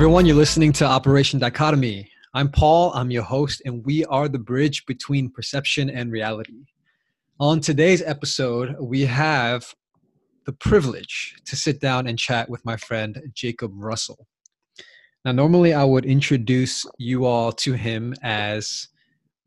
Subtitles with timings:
[0.00, 0.24] everyone.
[0.24, 2.10] You're listening to Operation Dichotomy.
[2.32, 6.64] I'm Paul, I'm your host, and we are the bridge between perception and reality.
[7.38, 9.74] On today's episode, we have
[10.46, 14.26] the privilege to sit down and chat with my friend Jacob Russell.
[15.26, 18.88] Now, normally I would introduce you all to him as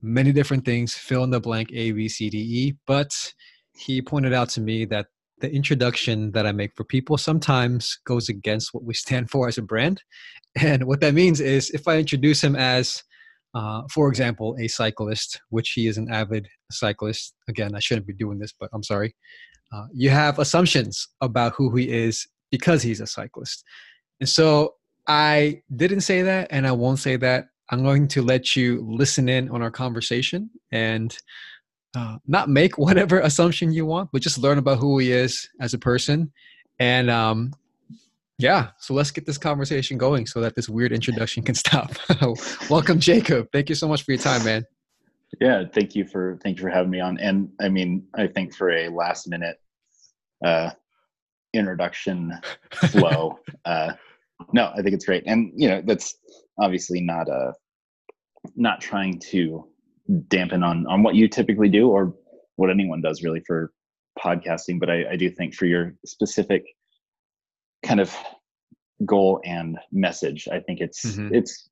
[0.03, 3.33] many different things, fill in the blank A, B, C, D, E, but
[3.75, 5.07] he pointed out to me that
[5.43, 9.57] the introduction that I make for people sometimes goes against what we stand for as
[9.57, 10.01] a brand.
[10.61, 13.03] And what that means is if I introduce him as,
[13.55, 18.13] uh, for example, a cyclist, which he is an avid cyclist, again, I shouldn't be
[18.13, 19.15] doing this, but I'm sorry.
[19.73, 23.63] Uh, you have assumptions about who he is because he's a cyclist.
[24.19, 24.75] And so
[25.07, 27.47] I didn't say that, and I won't say that.
[27.69, 31.17] I'm going to let you listen in on our conversation and
[31.95, 35.73] uh, not make whatever assumption you want, but just learn about who he is as
[35.73, 36.31] a person.
[36.79, 37.53] And um,
[38.37, 41.91] yeah, so let's get this conversation going so that this weird introduction can stop.
[42.69, 43.47] Welcome, Jacob.
[43.51, 44.65] Thank you so much for your time, man.
[45.39, 47.17] Yeah, thank you for thank you for having me on.
[47.19, 49.57] And I mean, I think for a last minute
[50.45, 50.71] uh,
[51.53, 52.33] introduction
[52.91, 53.93] flow, uh,
[54.51, 55.23] no, I think it's great.
[55.25, 56.15] And you know, that's
[56.59, 57.51] obviously not a uh,
[58.55, 59.67] not trying to
[60.27, 62.13] dampen on on what you typically do or
[62.55, 63.71] what anyone does really for
[64.19, 66.65] podcasting but I, I do think for your specific
[67.83, 68.15] kind of
[69.05, 71.33] goal and message i think it's mm-hmm.
[71.33, 71.69] it's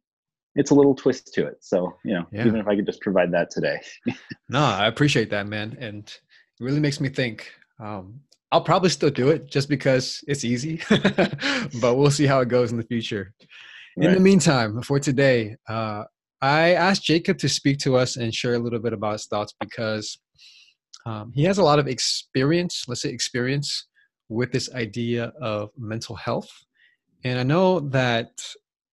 [0.55, 2.45] it's a little twist to it so you know yeah.
[2.45, 3.79] even if i could just provide that today
[4.49, 6.07] no i appreciate that man and
[6.59, 8.19] it really makes me think um,
[8.51, 10.81] i'll probably still do it just because it's easy
[11.81, 13.33] but we'll see how it goes in the future
[13.97, 14.07] right.
[14.07, 16.03] in the meantime for today uh,
[16.41, 19.53] I asked Jacob to speak to us and share a little bit about his thoughts
[19.59, 20.17] because
[21.05, 23.87] um, he has a lot of experience, let's say experience,
[24.31, 26.49] with this idea of mental health.
[27.23, 28.29] And I know that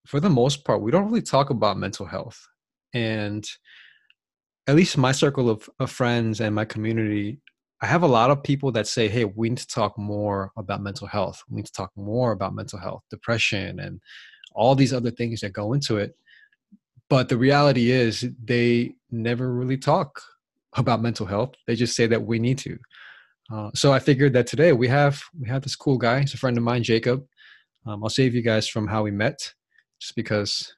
[0.06, 2.46] for the most part, we don't really talk about mental health.
[2.92, 3.48] And
[4.66, 7.40] at least my circle of, of friends and my community,
[7.80, 10.82] I have a lot of people that say, hey, we need to talk more about
[10.82, 11.42] mental health.
[11.48, 14.00] We need to talk more about mental health, depression, and
[14.54, 16.16] all these other things that go into it
[17.08, 20.20] but the reality is they never really talk
[20.74, 22.78] about mental health they just say that we need to
[23.52, 26.38] uh, so i figured that today we have we have this cool guy he's a
[26.38, 27.24] friend of mine jacob
[27.86, 29.52] um, i'll save you guys from how we met
[30.00, 30.74] just because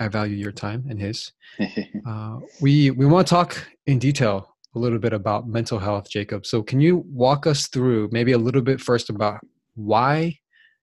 [0.00, 1.32] i value your time and his
[2.08, 6.44] uh, we we want to talk in detail a little bit about mental health jacob
[6.44, 9.40] so can you walk us through maybe a little bit first about
[9.74, 10.36] why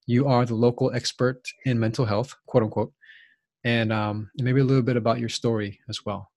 [0.07, 2.93] you are the local expert in mental health quote unquote
[3.63, 6.31] and um, maybe a little bit about your story as well.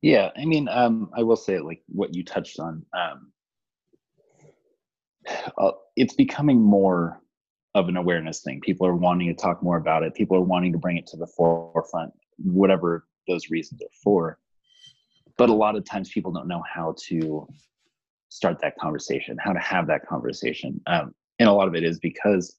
[0.00, 2.84] Yeah, I mean, um, I will say like what you touched on.
[2.96, 3.32] Um,
[5.58, 7.20] uh, it's becoming more
[7.74, 8.60] of an awareness thing.
[8.60, 10.14] People are wanting to talk more about it.
[10.14, 14.38] People are wanting to bring it to the forefront, whatever those reasons are for.
[15.36, 17.46] But a lot of times, people don't know how to
[18.28, 21.98] start that conversation, how to have that conversation, um, and a lot of it is
[21.98, 22.56] because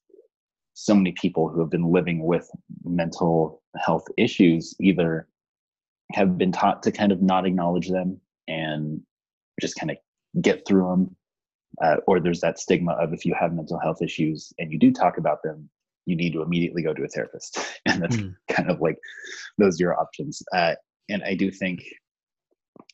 [0.74, 2.50] so many people who have been living with
[2.84, 5.28] mental health issues either
[6.12, 9.00] have been taught to kind of not acknowledge them and
[9.60, 9.98] just kind of
[10.40, 11.16] get through them
[11.82, 14.92] uh, or there's that stigma of if you have mental health issues and you do
[14.92, 15.68] talk about them
[16.06, 18.34] you need to immediately go to a therapist and that's mm.
[18.48, 18.98] kind of like
[19.58, 20.74] those are your options uh,
[21.08, 21.80] and i do think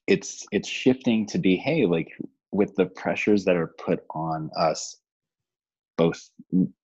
[0.07, 2.09] it's it's shifting to be hey like
[2.53, 4.97] with the pressures that are put on us
[5.97, 6.31] both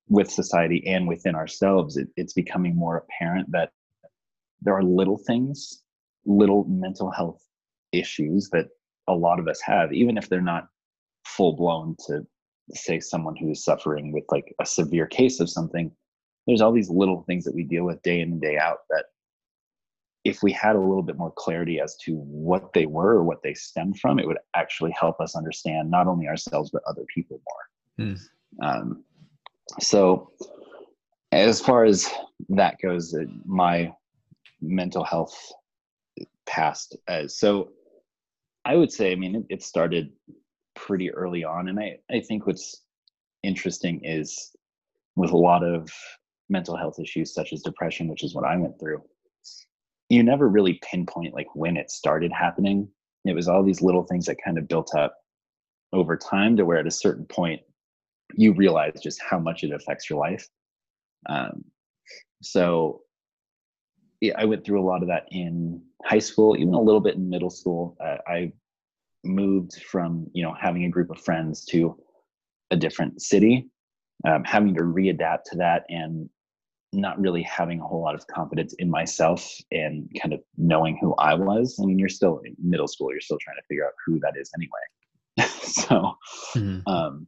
[0.09, 3.71] with society and within ourselves, it, it's becoming more apparent that
[4.61, 5.83] there are little things,
[6.25, 7.43] little mental health
[7.93, 8.67] issues that
[9.09, 10.69] a lot of us have, even if they're not
[11.37, 12.26] full blown to
[12.75, 15.91] say someone who is suffering with like a severe case of something.
[16.47, 19.06] There's all these little things that we deal with day in and day out that
[20.25, 23.42] if we had a little bit more clarity as to what they were or what
[23.42, 27.41] they stem from, it would actually help us understand not only ourselves but other people
[27.98, 28.07] more.
[28.07, 28.21] Mm.
[28.62, 29.04] Um,
[29.80, 30.33] so
[31.33, 32.09] as far as
[32.51, 33.92] that goes uh, my
[34.60, 35.36] mental health
[36.47, 37.71] past uh, so
[38.65, 40.12] i would say i mean it, it, started
[40.74, 42.83] pretty early on and i i think what's
[43.42, 44.51] interesting is
[45.16, 45.91] with a lot of
[46.48, 49.03] mental health issues such as depression which is what i went through
[50.09, 52.89] you never really pinpoint like when it started happening
[53.24, 55.16] it was all these little things that kind of built up
[55.92, 57.60] over time to where at a certain point
[58.34, 60.48] you realize just how much it affects your life.
[61.28, 61.65] Um,
[62.42, 63.03] so
[64.21, 67.16] yeah, I went through a lot of that in high school, even a little bit
[67.16, 67.97] in middle school.
[68.01, 68.53] Uh, I
[69.24, 71.97] moved from you know having a group of friends to
[72.71, 73.69] a different city,
[74.27, 76.28] um, having to readapt to that, and
[76.92, 81.15] not really having a whole lot of confidence in myself and kind of knowing who
[81.15, 81.78] I was.
[81.80, 84.34] I mean, you're still in middle school, you're still trying to figure out who that
[84.36, 85.48] is anyway.
[85.63, 86.13] so
[86.54, 86.86] mm-hmm.
[86.86, 87.27] um,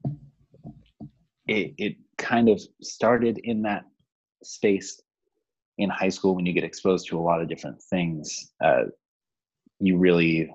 [1.46, 3.84] it, it kind of started in that
[4.42, 5.00] space
[5.78, 8.52] in high school when you get exposed to a lot of different things.
[8.62, 8.84] Uh,
[9.80, 10.50] you really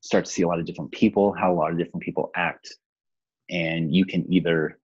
[0.00, 2.74] start to see a lot of different people, how a lot of different people act.
[3.50, 4.78] And you can either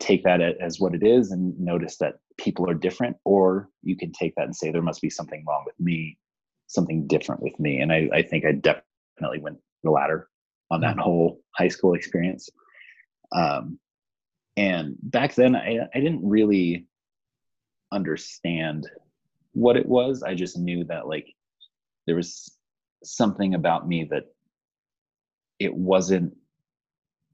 [0.00, 4.12] take that as what it is and notice that people are different, or you can
[4.12, 6.18] take that and say, there must be something wrong with me,
[6.66, 7.80] something different with me.
[7.80, 10.28] And I, I think I definitely went the latter
[10.70, 11.00] on that mm-hmm.
[11.00, 12.48] whole high school experience.
[13.32, 13.78] Um,
[14.56, 16.86] and back then, I, I didn't really
[17.92, 18.88] understand
[19.52, 20.22] what it was.
[20.22, 21.26] I just knew that like
[22.06, 22.57] there was
[23.02, 24.24] something about me that
[25.58, 26.34] it wasn't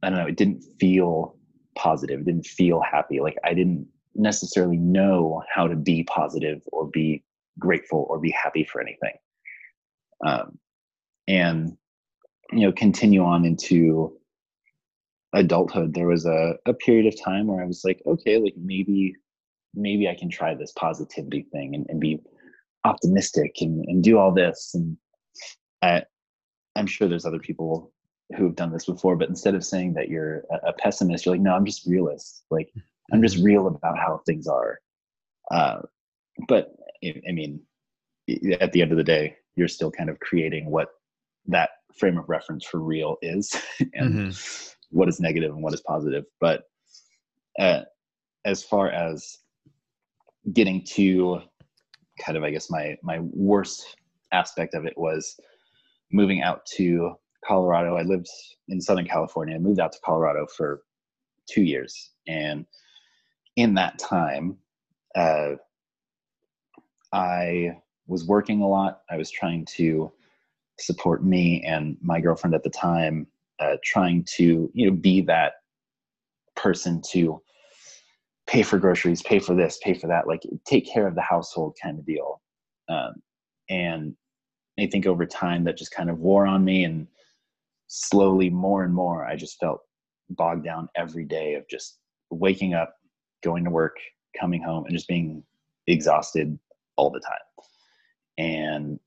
[0.02, 1.36] I don't know, it didn't feel
[1.76, 3.20] positive, it didn't feel happy.
[3.20, 7.24] Like I didn't necessarily know how to be positive or be
[7.58, 9.14] grateful or be happy for anything.
[10.24, 10.58] Um,
[11.26, 11.76] and
[12.52, 14.16] you know, continue on into
[15.32, 19.14] adulthood, there was a, a period of time where I was like, okay, like maybe
[19.74, 22.20] maybe I can try this positivity thing and, and be
[22.84, 24.70] optimistic and, and do all this.
[24.74, 24.96] And
[25.82, 26.02] I,
[26.76, 27.92] I'm sure there's other people
[28.36, 31.42] who have done this before, but instead of saying that you're a, pessimist, you're like,
[31.42, 32.44] no, I'm just realist.
[32.50, 32.72] Like
[33.12, 33.44] I'm just mm-hmm.
[33.44, 34.80] real about how things are.
[35.50, 35.80] Uh,
[36.48, 37.60] but I mean,
[38.60, 40.88] at the end of the day, you're still kind of creating what
[41.46, 43.54] that frame of reference for real is
[43.94, 44.68] and mm-hmm.
[44.90, 46.24] what is negative and what is positive.
[46.40, 46.64] But
[47.58, 47.82] uh,
[48.44, 49.38] as far as
[50.52, 51.40] getting to
[52.20, 53.96] kind of i guess my my worst
[54.34, 55.38] aspect of it was
[56.12, 57.14] moving out to
[57.46, 57.96] colorado.
[57.96, 58.28] I lived
[58.68, 60.82] in southern california I moved out to colorado for
[61.48, 62.10] two years.
[62.26, 62.66] And
[63.56, 64.56] in that time
[65.14, 65.52] uh,
[67.12, 67.76] i
[68.06, 69.02] was working a lot.
[69.10, 70.12] I was trying to
[70.78, 73.26] support me and my girlfriend at the time
[73.60, 75.54] uh, trying to you know be that
[76.56, 77.40] person to
[78.46, 81.76] pay for groceries, pay for this, pay for that, like take care of the household
[81.82, 82.42] kind of deal.
[82.88, 83.14] Um,
[83.70, 84.14] and
[84.78, 87.06] I think over time that just kind of wore on me and
[87.86, 89.80] slowly more and more, I just felt
[90.30, 91.98] bogged down every day of just
[92.30, 92.96] waking up,
[93.42, 93.96] going to work,
[94.38, 95.44] coming home and just being
[95.86, 96.58] exhausted
[96.96, 97.66] all the time.
[98.38, 99.00] And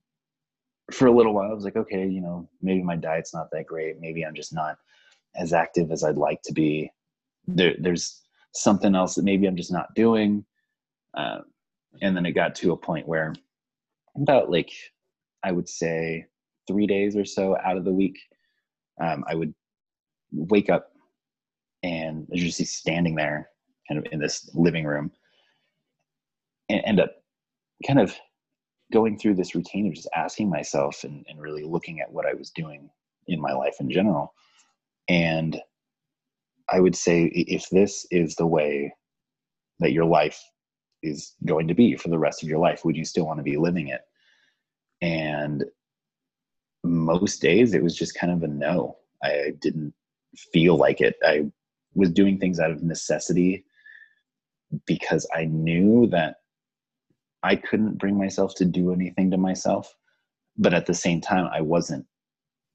[0.91, 3.65] for a little while, I was like, okay, you know, maybe my diet's not that
[3.65, 3.99] great.
[3.99, 4.77] Maybe I'm just not
[5.35, 6.89] as active as I'd like to be.
[7.45, 8.21] There, there's
[8.53, 10.45] something else that maybe I'm just not doing.
[11.13, 11.39] Uh,
[12.01, 13.33] and then it got to a point where
[14.15, 14.71] about like,
[15.43, 16.25] I would say
[16.67, 18.17] three days or so out of the week,
[19.01, 19.53] um, I would
[20.31, 20.91] wake up
[21.83, 23.49] and just be standing there
[23.87, 25.11] kind of in this living room
[26.69, 27.11] and end up
[27.85, 28.15] kind of
[28.91, 32.33] going through this routine of just asking myself and, and really looking at what I
[32.33, 32.89] was doing
[33.27, 34.33] in my life in general.
[35.09, 35.61] And
[36.69, 38.93] I would say if this is the way
[39.79, 40.41] that your life
[41.03, 43.43] is going to be for the rest of your life, would you still want to
[43.43, 44.01] be living it?
[45.01, 45.65] And
[46.83, 48.97] most days it was just kind of a no.
[49.23, 49.93] I didn't
[50.53, 51.15] feel like it.
[51.23, 51.45] I
[51.93, 53.65] was doing things out of necessity
[54.85, 56.37] because I knew that
[57.43, 59.93] I couldn't bring myself to do anything to myself.
[60.57, 62.05] But at the same time, I wasn't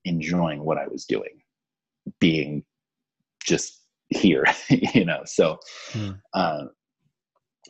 [0.04, 1.42] enjoying what I was doing,
[2.20, 2.64] being
[3.44, 3.82] just
[4.12, 5.58] here you know so
[5.92, 6.10] hmm.
[6.34, 6.64] uh,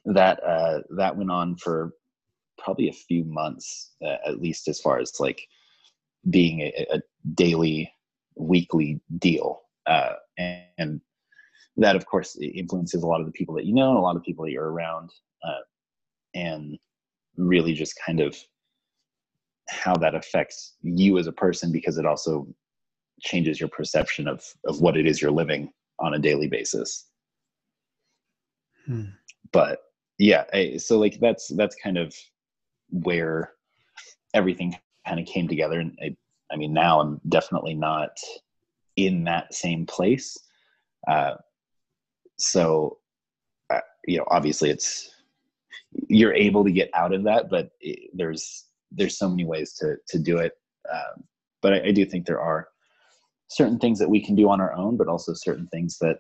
[0.05, 1.93] that uh, that went on for
[2.59, 5.43] probably a few months uh, at least as far as like
[6.31, 7.01] being a, a
[7.35, 7.93] daily
[8.37, 11.01] weekly deal uh, and, and,
[11.79, 14.15] that of course influences a lot of the people that you know and a lot
[14.15, 15.11] of people that you're around
[15.43, 15.63] uh,
[16.35, 16.79] and
[17.39, 18.37] really just kind of
[19.71, 22.47] how that affects you as a person because it also
[23.23, 27.07] changes your perception of of what it is you're living on a daily basis.
[28.87, 29.05] Hmm.
[29.53, 29.81] But
[30.19, 32.15] yeah, I, so like that's that's kind of
[32.93, 33.53] where
[34.35, 35.81] everything kind of came together.
[35.81, 36.17] And I,
[36.53, 38.11] I mean, now I'm definitely not
[38.97, 40.39] in that same place.
[41.09, 41.35] Uh,
[42.39, 42.99] so,
[43.71, 45.11] uh, you know, obviously it's
[46.09, 49.97] you're able to get out of that, but it, there's there's so many ways to
[50.09, 50.53] to do it.
[50.93, 51.25] Um,
[51.61, 52.69] but I, I do think there are
[53.49, 56.19] certain things that we can do on our own, but also certain things that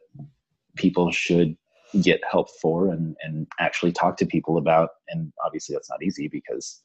[0.76, 1.56] people should
[2.00, 4.90] get help for and, and actually talk to people about.
[5.08, 6.82] And obviously that's not easy because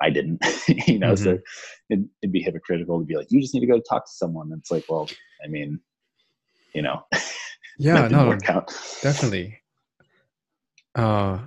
[0.00, 0.44] I didn't,
[0.86, 1.24] you know, mm-hmm.
[1.24, 1.38] so
[1.90, 4.50] it'd, it'd, be hypocritical to be like, you just need to go talk to someone.
[4.50, 5.08] And it's like, well,
[5.44, 5.80] I mean,
[6.74, 7.04] you know,
[7.78, 8.36] yeah, no,
[9.02, 9.58] definitely.
[10.94, 11.38] Uh,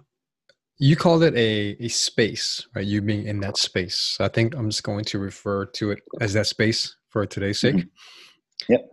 [0.78, 2.86] you called it a, a space, right?
[2.86, 4.18] You being in that space.
[4.20, 7.76] I think I'm just going to refer to it as that space for today's sake.
[7.76, 8.74] Mm-hmm.
[8.74, 8.92] Yep.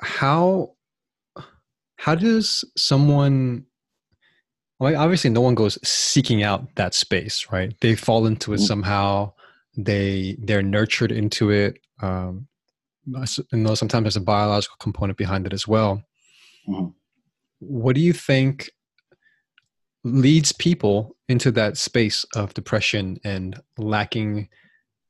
[0.00, 0.72] How
[2.02, 3.64] how does someone
[4.80, 7.72] well, obviously no one goes seeking out that space, right?
[7.80, 8.64] They fall into it mm-hmm.
[8.64, 9.34] somehow.
[9.76, 11.78] They they're nurtured into it.
[12.00, 12.48] Um,
[13.06, 16.02] you know, sometimes there's a biological component behind it as well.
[16.68, 16.88] Mm-hmm.
[17.60, 18.70] What do you think
[20.02, 24.48] leads people into that space of depression and lacking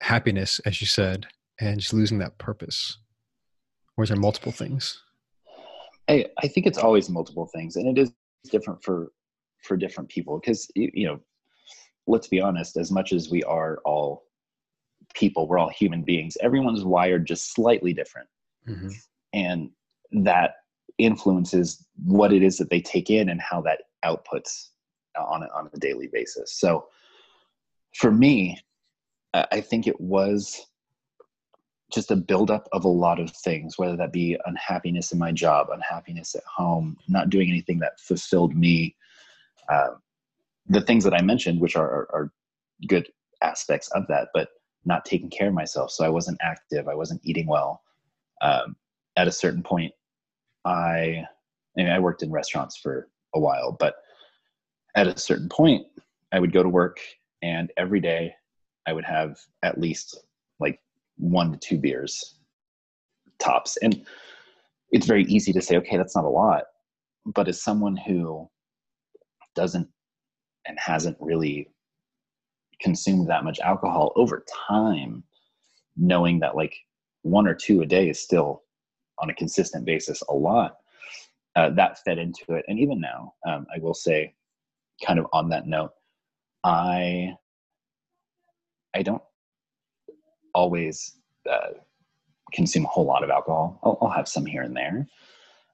[0.03, 1.27] happiness, as you said,
[1.59, 2.99] and just losing that purpose?
[3.97, 5.01] Or is there multiple things?
[6.09, 8.13] I, I think it's always multiple things, and it is
[8.51, 9.13] different for
[9.63, 11.21] for different people because you know,
[12.07, 12.77] let's be honest.
[12.77, 14.25] As much as we are all
[15.15, 16.37] people, we're all human beings.
[16.41, 18.29] Everyone's wired just slightly different,
[18.69, 18.89] mm-hmm.
[19.33, 19.71] and
[20.25, 20.55] that
[20.99, 24.69] influences what it is that they take in and how that outputs
[25.19, 26.59] on a, on a daily basis.
[26.59, 26.87] So
[27.95, 28.59] for me,
[29.35, 30.67] I think it was
[31.93, 35.69] just a buildup of a lot of things, whether that be unhappiness in my job,
[35.71, 38.97] unhappiness at home, not doing anything that fulfilled me.
[39.69, 39.91] Uh,
[40.67, 42.33] the things that I mentioned, which are, are, are
[42.89, 43.09] good
[43.43, 44.49] aspects of that, but
[44.85, 45.91] not taking care of myself.
[45.91, 46.89] So I wasn't active.
[46.89, 47.83] I wasn't eating well.
[48.41, 48.77] Um,
[49.17, 49.93] at a certain point,
[50.65, 51.27] I, I,
[51.77, 53.97] mean, I worked in restaurants for a while, but
[54.95, 55.87] at a certain point,
[56.33, 56.99] I would go to work
[57.43, 58.35] and every day
[58.87, 60.19] I would have at least
[60.61, 60.81] like
[61.23, 62.35] one to two beers
[63.39, 63.77] tops.
[63.79, 64.05] And
[64.91, 66.65] it's very easy to say, okay, that's not a lot.
[67.25, 68.49] But as someone who
[69.55, 69.89] doesn't
[70.67, 71.69] and hasn't really
[72.81, 75.23] consumed that much alcohol over time,
[75.97, 76.75] knowing that like
[77.23, 78.63] one or two a day is still
[79.19, 80.77] on a consistent basis a lot,
[81.55, 82.65] uh, that fed into it.
[82.67, 84.35] And even now, um, I will say,
[85.05, 85.93] kind of on that note,
[86.65, 87.35] I
[88.95, 89.23] I don't
[90.55, 91.17] always
[91.51, 91.75] uh,
[92.53, 93.79] consume a whole lot of alcohol.
[93.83, 95.07] I'll, I'll have some here and there,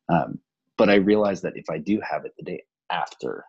[0.08, 0.38] um,
[0.76, 3.44] but I realize that if I do have it the day after,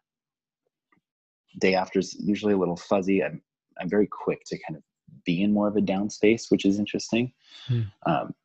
[1.60, 3.24] day after is usually a little fuzzy.
[3.24, 3.42] I'm
[3.80, 4.84] I'm very quick to kind of
[5.26, 7.32] be in more of a down space, which is interesting.
[7.68, 7.82] Hmm.
[8.06, 8.36] Um,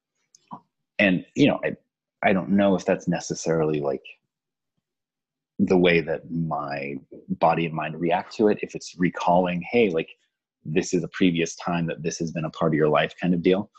[0.99, 1.76] and you know, I
[2.23, 4.05] I don't know if that's necessarily like
[5.59, 6.97] the way that my
[7.29, 10.09] body and mind react to it if it's recalling hey like
[10.64, 13.35] this is a previous time that this has been a part of your life kind
[13.35, 13.71] of deal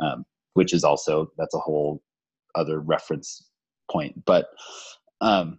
[0.00, 2.02] um, which is also that's a whole
[2.54, 3.48] other reference
[3.90, 4.24] point.
[4.24, 4.48] But
[5.20, 5.58] um,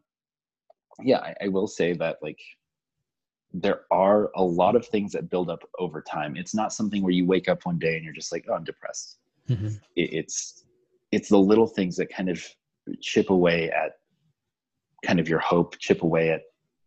[1.01, 2.39] yeah I, I will say that like
[3.53, 6.35] there are a lot of things that build up over time.
[6.35, 8.63] It's not something where you wake up one day and you're just like oh i'm
[8.63, 9.17] depressed.
[9.49, 9.67] Mm-hmm.
[9.95, 10.65] it, it's
[11.11, 12.45] it's the little things that kind of
[13.01, 13.93] chip away at
[15.03, 16.41] kind of your hope chip away at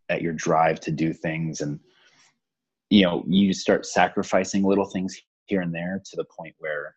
[0.09, 1.79] at your drive to do things and
[2.93, 6.95] you know you start sacrificing little things here and there to the point where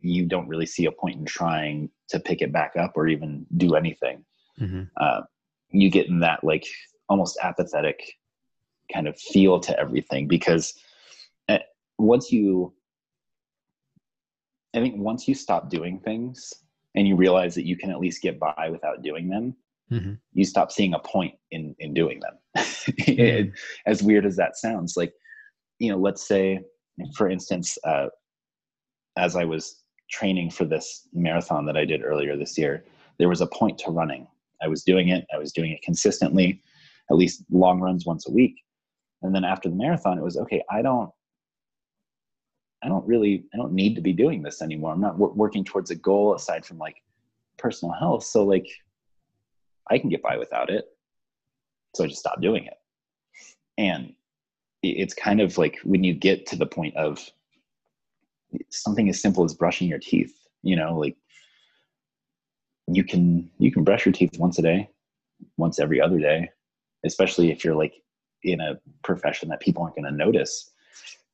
[0.00, 3.46] you don't really see a point in trying to pick it back up or even
[3.56, 4.22] do anything
[4.60, 4.82] mm-hmm.
[4.98, 5.22] uh,
[5.70, 6.66] you get in that like
[7.08, 8.18] almost apathetic
[8.92, 10.74] kind of feel to everything because
[11.48, 11.58] eh,
[11.96, 12.74] once you
[14.74, 16.52] i think once you stop doing things
[16.94, 19.56] and you realize that you can at least get by without doing them
[19.90, 20.12] mm-hmm.
[20.34, 22.34] you stop seeing a point in in doing them
[23.86, 25.12] as weird as that sounds like
[25.78, 26.58] you know let's say
[27.14, 28.06] for instance uh,
[29.16, 32.84] as i was training for this marathon that i did earlier this year
[33.18, 34.26] there was a point to running.
[34.62, 36.62] I was doing it i was doing it consistently
[37.10, 38.56] at least long runs once a week.
[39.22, 41.10] And then after the marathon it was okay i don't
[42.82, 44.92] i don't really i don't need to be doing this anymore.
[44.92, 46.96] I'm not w- working towards a goal aside from like
[47.58, 48.24] personal health.
[48.24, 48.66] So like
[49.90, 50.84] I can get by without it.
[51.96, 52.74] So I just stopped doing it.
[53.78, 54.12] And
[54.82, 57.18] it's kind of like when you get to the point of
[58.70, 61.16] something as simple as brushing your teeth, you know, like
[62.86, 64.88] you can you can brush your teeth once a day,
[65.56, 66.48] once every other day,
[67.04, 67.94] especially if you're like
[68.42, 70.70] in a profession that people aren't going to notice.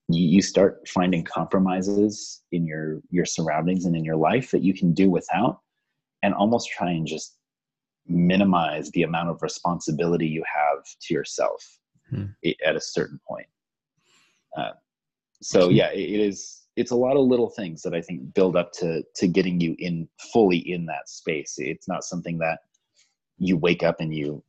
[0.08, 4.74] You, you start finding compromises in your your surroundings and in your life that you
[4.74, 5.60] can do without
[6.22, 7.36] and almost try and just
[8.06, 11.78] minimize the amount of responsibility you have to yourself
[12.10, 12.26] hmm.
[12.64, 13.46] at a certain point.
[14.56, 14.72] Uh,
[15.40, 16.60] so yeah, it, is.
[16.74, 19.74] It's a lot of little things that I think build up to to getting you
[19.78, 21.56] in fully in that space.
[21.58, 22.60] It's not something that
[23.38, 24.42] you wake up and you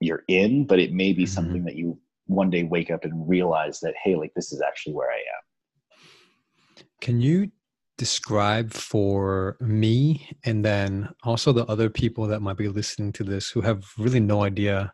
[0.00, 1.32] you're in, but it may be mm-hmm.
[1.32, 4.94] something that you one day wake up and realize that hey, like this is actually
[4.94, 6.84] where I am.
[7.00, 7.50] Can you
[7.96, 13.50] describe for me and then also the other people that might be listening to this
[13.50, 14.92] who have really no idea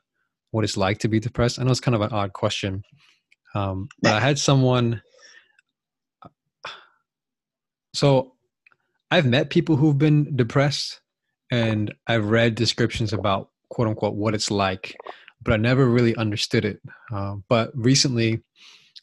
[0.51, 1.59] what it's like to be depressed?
[1.59, 2.83] I know it's kind of an odd question,
[3.55, 5.03] um, but I had someone.
[7.95, 8.35] So,
[9.11, 11.01] I've met people who've been depressed,
[11.51, 14.97] and I've read descriptions about quote unquote what it's like,
[15.43, 16.81] but I never really understood it.
[17.13, 18.43] Uh, but recently,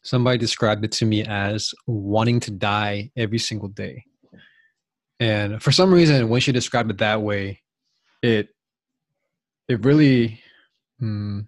[0.04, 4.04] somebody described it to me as wanting to die every single day.
[5.20, 7.62] And for some reason, when she described it that way,
[8.22, 8.50] it
[9.68, 10.42] it really
[11.00, 11.42] hmm,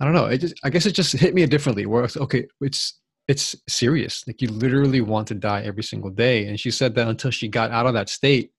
[0.00, 0.26] I don't know.
[0.26, 1.86] It just I guess it just hit me differently.
[1.86, 4.24] Where it's okay, it's it's serious.
[4.26, 6.46] Like you literally want to die every single day.
[6.46, 8.50] And she said that until she got out of that state,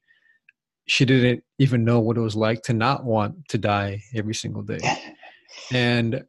[0.87, 4.63] she didn't even know what it was like to not want to die every single
[4.63, 4.79] day.
[5.71, 6.23] And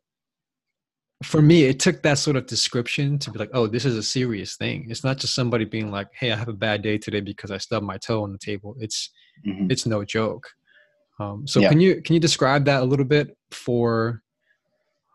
[1.22, 4.02] for me, it took that sort of description to be like, oh, this is a
[4.02, 4.86] serious thing.
[4.90, 7.58] It's not just somebody being like, hey, I have a bad day today because I
[7.58, 8.76] stubbed my toe on the table.
[8.80, 9.10] It's
[9.46, 9.70] mm-hmm.
[9.70, 10.48] it's no joke.
[11.20, 11.68] Um, so yeah.
[11.68, 14.22] can you can you describe that a little bit for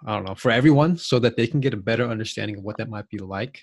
[0.06, 2.78] I don't know for everyone so that they can get a better understanding of what
[2.78, 3.62] that might be like?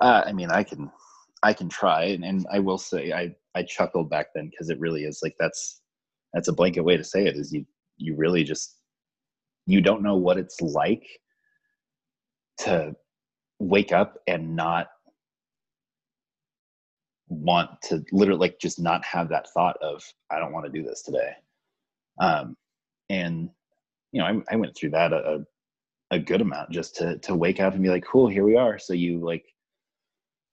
[0.00, 0.90] Uh, I mean, I can
[1.42, 4.80] I can try, and, and I will say I I chuckled back then because it
[4.80, 5.80] really is like that's
[6.34, 7.64] that's a blanket way to say it is you
[7.96, 8.75] you really just
[9.66, 11.06] you don't know what it's like
[12.58, 12.94] to
[13.58, 14.88] wake up and not
[17.28, 20.86] want to literally like just not have that thought of i don't want to do
[20.86, 21.32] this today.
[22.20, 22.56] Um
[23.10, 23.50] and
[24.12, 25.44] you know i, I went through that a,
[26.10, 28.78] a good amount just to to wake up and be like cool here we are.
[28.78, 29.44] So you like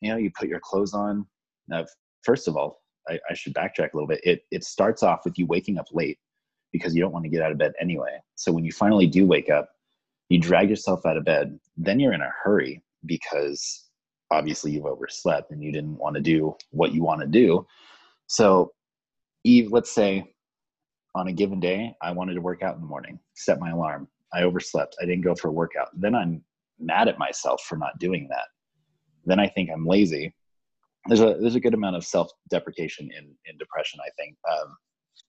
[0.02, 1.26] you know you put your clothes on.
[1.68, 1.86] Now
[2.24, 4.22] first of all I, I should backtrack a little bit.
[4.24, 6.18] It it starts off with you waking up late
[6.74, 8.18] because you don't want to get out of bed anyway.
[8.36, 9.70] So when you finally do wake up,
[10.28, 13.90] you drag yourself out of bed, then you're in a hurry because
[14.32, 17.66] obviously you've overslept and you didn't want to do what you want to do.
[18.28, 18.74] So,
[19.44, 20.34] Eve, let's say
[21.16, 24.08] on a given day, I wanted to work out in the morning, set my alarm.
[24.34, 24.96] I overslept.
[25.00, 25.90] I didn't go for a workout.
[25.94, 26.44] Then I'm
[26.80, 28.48] mad at myself for not doing that.
[29.26, 30.34] Then I think I'm lazy.
[31.08, 34.00] There's a there's a good amount of self deprecation in in depression.
[34.04, 34.76] I think, um,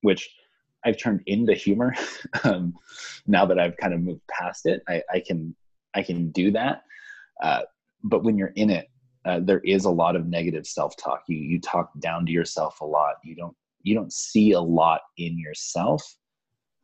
[0.01, 0.31] which
[0.85, 1.95] I've turned into humor.
[2.45, 2.75] um,
[3.27, 5.55] now that I've kind of moved past it, I, I can
[5.95, 6.83] I can do that.
[7.43, 7.63] Uh,
[8.03, 8.89] but when you're in it,
[9.25, 11.23] uh, there is a lot of negative self-talk.
[11.29, 13.15] You you talk down to yourself a lot.
[13.25, 16.03] You don't you don't see a lot in yourself.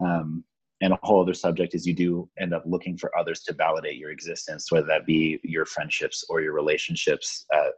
[0.00, 0.44] Um,
[0.82, 3.96] and a whole other subject is you do end up looking for others to validate
[3.96, 7.70] your existence, whether that be your friendships or your relationships, uh,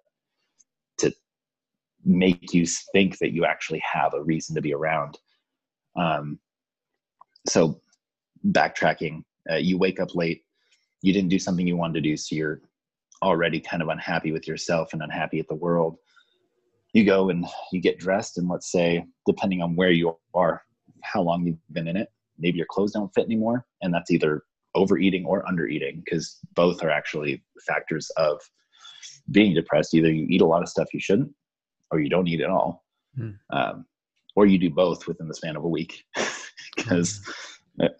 [0.98, 1.12] to
[2.04, 5.18] make you think that you actually have a reason to be around.
[5.96, 6.38] Um,
[7.46, 7.80] so
[8.46, 10.42] backtracking, uh, you wake up late,
[11.02, 12.60] you didn't do something you wanted to do, so you're
[13.22, 15.96] already kind of unhappy with yourself and unhappy at the world.
[16.92, 20.62] You go and you get dressed, and let's say, depending on where you are,
[21.02, 24.42] how long you've been in it, maybe your clothes don't fit anymore, and that's either
[24.74, 28.40] overeating or undereating because both are actually factors of
[29.30, 29.94] being depressed.
[29.94, 31.32] Either you eat a lot of stuff you shouldn't,
[31.90, 32.84] or you don't eat at all.
[33.16, 33.30] Hmm.
[33.50, 33.86] Um,
[34.34, 36.04] or you do both within the span of a week
[36.76, 37.20] because.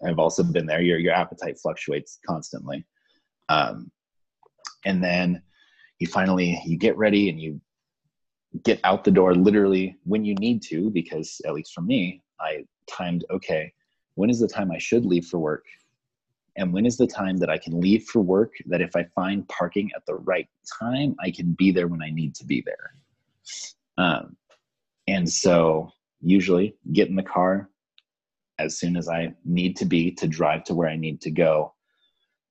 [0.05, 0.83] I've also been there.
[0.83, 2.85] Your your appetite fluctuates constantly,
[3.49, 3.91] um,
[4.85, 5.41] and then
[5.99, 7.61] you finally you get ready and you
[8.63, 12.65] get out the door literally when you need to because at least for me I
[12.87, 13.73] timed okay
[14.15, 15.65] when is the time I should leave for work
[16.57, 19.47] and when is the time that I can leave for work that if I find
[19.47, 20.47] parking at the right
[20.79, 22.91] time I can be there when I need to be there
[23.97, 24.35] um,
[25.07, 25.89] and so
[26.23, 27.69] usually get in the car
[28.59, 31.73] as soon as I need to be to drive to where I need to go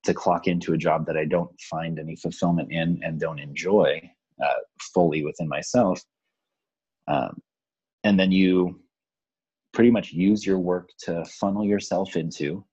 [0.04, 4.00] to clock into a job that I don't find any fulfillment in and don't enjoy
[4.42, 4.60] uh,
[4.92, 6.02] fully within myself.
[7.06, 7.40] Um,
[8.04, 8.80] and then you
[9.72, 12.64] pretty much use your work to funnel yourself into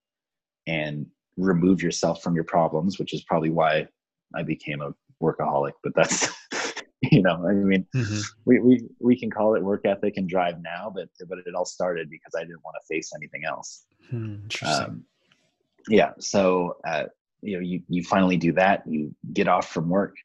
[0.67, 1.05] and
[1.37, 3.87] remove yourself from your problems, which is probably why
[4.35, 5.73] I became a workaholic.
[5.83, 6.29] But that's
[7.11, 8.19] you know i mean mm-hmm.
[8.45, 11.65] we, we we can call it work ethic and drive now but but it all
[11.65, 13.85] started because i didn't want to face anything else.
[14.09, 14.35] Hmm,
[14.65, 15.03] um,
[15.87, 17.05] yeah so uh,
[17.41, 18.83] you know you you finally do that.
[18.87, 20.15] You get off from work.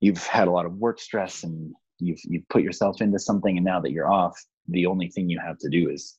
[0.00, 3.64] You've had a lot of work stress and you've you've put yourself into something and
[3.64, 6.18] now that you're off the only thing you have to do is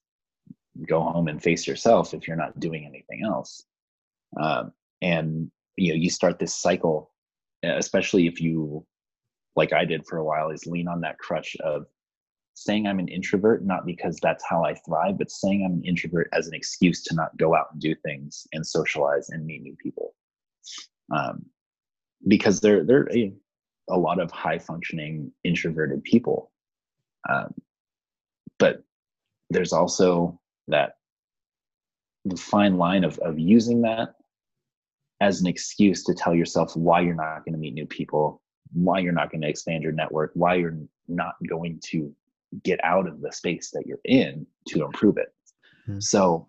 [0.88, 3.63] go home and face yourself if you're not doing anything else.
[4.39, 7.11] Um, and you know you start this cycle
[7.63, 8.85] especially if you
[9.55, 11.85] like I did for a while, is lean on that crutch of
[12.55, 16.29] saying I'm an introvert, not because that's how I thrive, but saying I'm an introvert
[16.33, 19.75] as an excuse to not go out and do things and socialize and meet new
[19.75, 20.15] people.
[21.13, 21.45] Um,
[22.27, 23.09] because there, there are
[23.89, 26.51] a, lot of high functioning introverted people.
[27.29, 27.53] Um,
[28.57, 28.83] but
[29.49, 30.39] there's also
[30.69, 30.93] that
[32.23, 34.15] the fine line of of using that
[35.21, 38.41] as an excuse to tell yourself why you're not going to meet new people,
[38.75, 42.13] why you're not going to expand your network, why you're not going to
[42.63, 45.33] get out of the space that you're in to improve it.
[45.85, 45.99] Hmm.
[45.99, 46.47] So,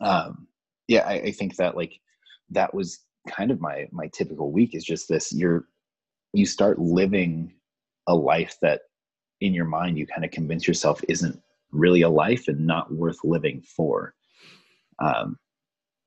[0.00, 0.46] um,
[0.88, 1.98] yeah, I, I think that like
[2.50, 5.66] that was kind of my my typical week is just this you're
[6.32, 7.54] you start living
[8.08, 8.82] a life that
[9.40, 11.40] in your mind you kind of convince yourself isn't
[11.70, 14.14] really a life and not worth living for
[14.98, 15.38] um,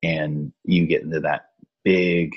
[0.02, 1.46] and you get into that
[1.84, 2.34] big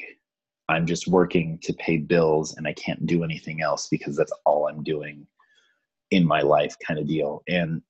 [0.70, 4.68] i'm just working to pay bills and i can't do anything else because that's all
[4.68, 5.28] i'm doing
[6.12, 7.44] in my life kind of deal.
[7.48, 7.82] And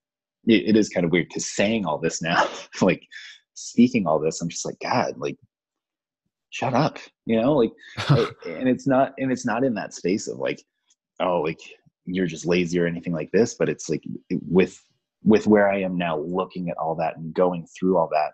[0.46, 2.48] it, it is kind of weird because saying all this now
[2.82, 3.06] like
[3.54, 5.36] speaking all this i'm just like god like
[6.50, 7.72] shut up you know like
[8.48, 10.64] and it's not and it's not in that space of like
[11.20, 11.60] oh like
[12.06, 14.02] you're just lazy or anything like this but it's like
[14.48, 14.82] with
[15.24, 18.32] with where i am now looking at all that and going through all that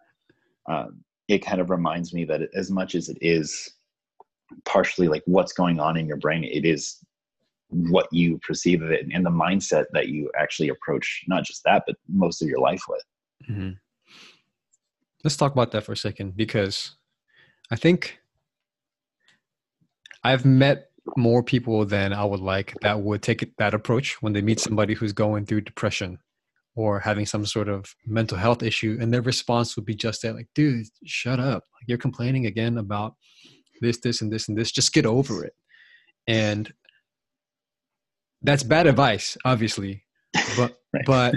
[0.71, 3.71] um, it kind of reminds me that as much as it is
[4.63, 6.43] partially like what's going on in your brain.
[6.43, 7.03] It is
[7.69, 11.83] what you perceive of it and the mindset that you actually approach not just that
[11.85, 13.03] but most of your life with.
[13.49, 13.71] Mm-hmm.
[15.23, 16.95] let's talk about that for a second because
[17.69, 18.19] i think
[20.23, 24.41] i've met more people than i would like that would take that approach when they
[24.41, 26.17] meet somebody who's going through depression
[26.75, 30.35] or having some sort of mental health issue and their response would be just that
[30.35, 31.63] like dude shut up.
[31.87, 33.15] You're complaining again about
[33.81, 34.71] this this and this and this.
[34.71, 35.53] Just get over it.
[36.27, 36.71] And
[38.45, 40.03] that's bad advice obviously
[40.55, 41.05] but right.
[41.05, 41.35] but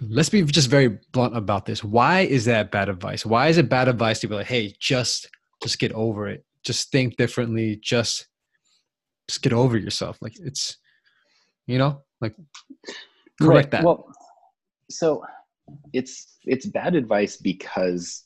[0.00, 1.82] let's be just very blunt about this.
[1.82, 3.24] Why is that bad advice?
[3.24, 5.28] Why is it bad advice to be like hey just
[5.62, 6.44] just get over it.
[6.64, 7.78] Just think differently.
[7.82, 8.26] Just
[9.28, 10.18] just get over yourself.
[10.20, 10.76] Like it's
[11.66, 12.34] you know like
[13.40, 13.70] correct right.
[13.70, 13.84] that.
[13.84, 14.10] Well
[14.90, 15.22] so
[15.92, 18.24] it's it's bad advice because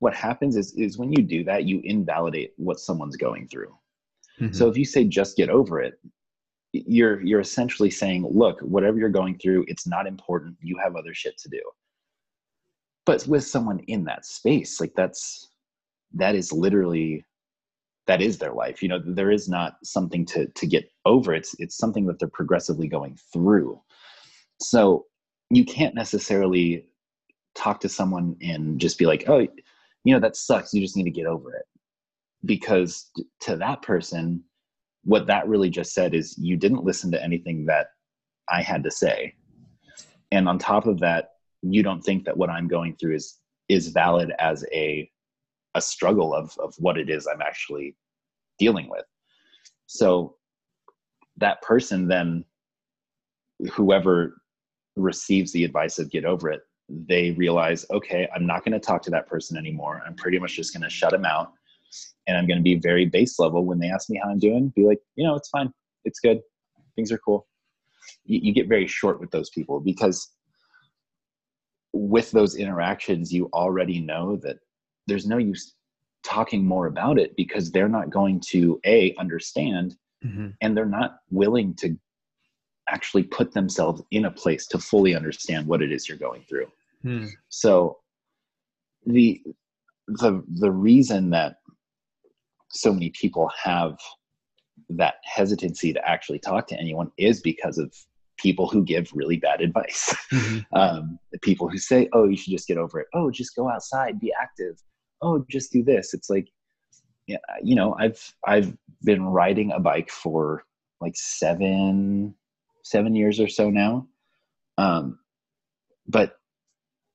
[0.00, 3.74] what happens is is when you do that you invalidate what someone's going through.
[4.40, 4.52] Mm-hmm.
[4.52, 6.00] so if you say just get over it
[6.72, 10.56] you're you're essentially saying look whatever you're going through it's not important.
[10.60, 11.62] You have other shit to do.
[13.06, 15.50] But with someone in that space like that's
[16.14, 17.24] that is literally
[18.06, 18.82] that is their life.
[18.82, 21.34] You know there is not something to to get over.
[21.34, 23.80] It's it's something that they're progressively going through.
[24.60, 25.06] So
[25.50, 26.86] you can't necessarily
[27.54, 29.46] talk to someone and just be like, oh,
[30.04, 30.72] you know, that sucks.
[30.72, 31.64] You just need to get over it.
[32.44, 33.10] Because
[33.40, 34.42] to that person,
[35.04, 37.88] what that really just said is you didn't listen to anything that
[38.48, 39.34] I had to say.
[40.32, 41.30] And on top of that,
[41.62, 45.10] you don't think that what I'm going through is is valid as a
[45.74, 47.96] a struggle of of what it is I'm actually
[48.58, 49.04] dealing with.
[49.86, 50.36] So
[51.36, 52.44] that person then
[53.72, 54.40] whoever
[54.96, 59.02] receives the advice of get over it, they realize, okay, I'm not going to talk
[59.02, 60.02] to that person anymore.
[60.06, 61.52] I'm pretty much just going to shut them out.
[62.26, 64.72] And I'm going to be very base level when they ask me how I'm doing,
[64.74, 65.72] be like, you know, it's fine.
[66.04, 66.40] It's good.
[66.96, 67.46] Things are cool.
[68.24, 70.28] You, you get very short with those people because
[71.92, 74.58] with those interactions, you already know that
[75.06, 75.74] there's no use
[76.22, 80.48] talking more about it because they're not going to a understand mm-hmm.
[80.60, 81.96] and they're not willing to
[82.88, 86.66] actually put themselves in a place to fully understand what it is you're going through.
[87.02, 87.26] Hmm.
[87.48, 87.98] So
[89.06, 89.40] the
[90.06, 91.56] the the reason that
[92.70, 93.98] so many people have
[94.88, 97.94] that hesitancy to actually talk to anyone is because of
[98.36, 100.14] people who give really bad advice.
[100.32, 100.58] Mm-hmm.
[100.78, 103.08] Um, people who say, "Oh, you should just get over it.
[103.12, 104.80] Oh, just go outside, be active.
[105.20, 106.48] Oh, just do this." It's like,
[107.26, 110.64] yeah, you know, I've I've been riding a bike for
[111.00, 112.34] like seven
[112.84, 114.06] seven years or so now.
[114.78, 115.18] Um,
[116.06, 116.39] but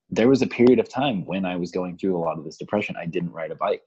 [0.09, 2.57] there was a period of time when I was going through a lot of this
[2.57, 2.95] depression.
[2.97, 3.83] I didn't ride a bike,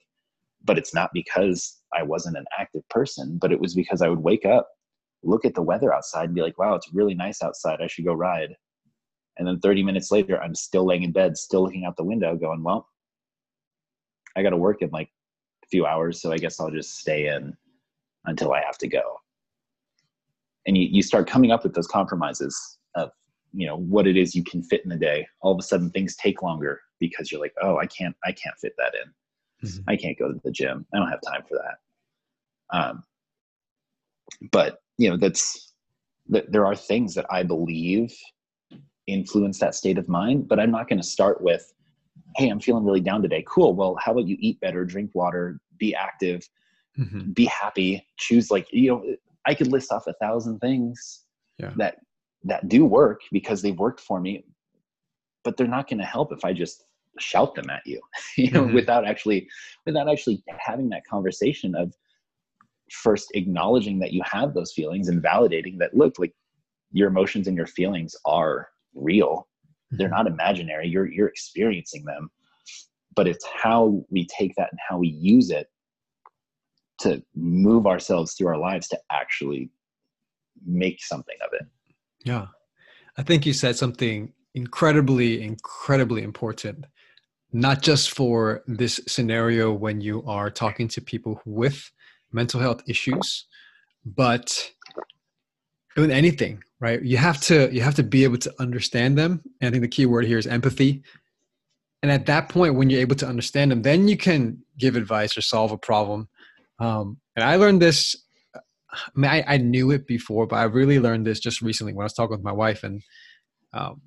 [0.65, 4.19] but it's not because I wasn't an active person, but it was because I would
[4.19, 4.69] wake up,
[5.23, 7.81] look at the weather outside, and be like, wow, it's really nice outside.
[7.81, 8.55] I should go ride.
[9.39, 12.37] And then 30 minutes later, I'm still laying in bed, still looking out the window,
[12.37, 12.89] going, well,
[14.37, 15.11] I got to work in like
[15.65, 17.57] a few hours, so I guess I'll just stay in
[18.25, 19.19] until I have to go
[20.69, 23.11] and you, you start coming up with those compromises of
[23.53, 25.91] you know what it is you can fit in the day all of a sudden
[25.91, 29.91] things take longer because you're like oh i can't i can't fit that in mm-hmm.
[29.91, 33.03] i can't go to the gym i don't have time for that um,
[34.53, 35.73] but you know that's
[36.29, 38.15] that there are things that i believe
[39.07, 41.73] influence that state of mind but i'm not going to start with
[42.37, 45.59] hey i'm feeling really down today cool well how about you eat better drink water
[45.79, 46.47] be active
[46.99, 47.33] mm-hmm.
[47.33, 49.03] be happy choose like you know
[49.49, 51.25] I could list off a thousand things
[51.59, 51.73] yeah.
[51.77, 51.97] that
[52.45, 54.45] that do work because they've worked for me,
[55.45, 56.85] but they're not going to help if I just
[57.21, 58.01] shout them at you
[58.37, 58.75] you know mm-hmm.
[58.75, 59.49] without actually
[59.87, 61.95] without actually having that conversation of
[62.91, 66.33] first acknowledging that you have those feelings and validating that look like
[66.93, 69.47] your emotions and your feelings are real
[69.93, 70.17] they're mm-hmm.
[70.17, 72.31] not imaginary you're you're experiencing them
[73.15, 75.67] but it's how we take that and how we use it
[77.01, 79.71] to move ourselves through our lives to actually
[80.67, 81.67] make something of it
[82.25, 82.47] yeah.
[83.17, 86.87] I think you said something incredibly incredibly important
[87.53, 91.91] not just for this scenario when you are talking to people with
[92.33, 93.47] mental health issues
[94.05, 94.73] but
[95.97, 97.03] in anything right?
[97.03, 99.43] You have to you have to be able to understand them.
[99.61, 101.03] And i think the key word here is empathy.
[102.03, 105.37] And at that point when you're able to understand them then you can give advice
[105.37, 106.29] or solve a problem.
[106.79, 108.17] Um, and i learned this
[109.07, 112.05] I, mean, I, I, knew it before but i really learned this just recently when
[112.05, 113.03] i was talking with my wife and
[113.73, 114.01] um,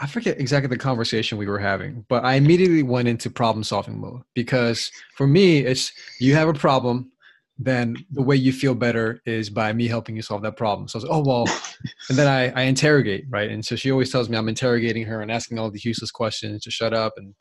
[0.00, 4.00] I forget exactly the conversation we were having, but I immediately went into problem solving
[4.00, 7.12] mode because for me, it's you have a problem,
[7.58, 10.88] then the way you feel better is by me helping you solve that problem.
[10.88, 11.44] So I was like, oh, well,
[12.08, 13.50] and then I, I interrogate, right?
[13.50, 16.62] And so she always tells me I'm interrogating her and asking all these useless questions
[16.62, 17.34] to shut up and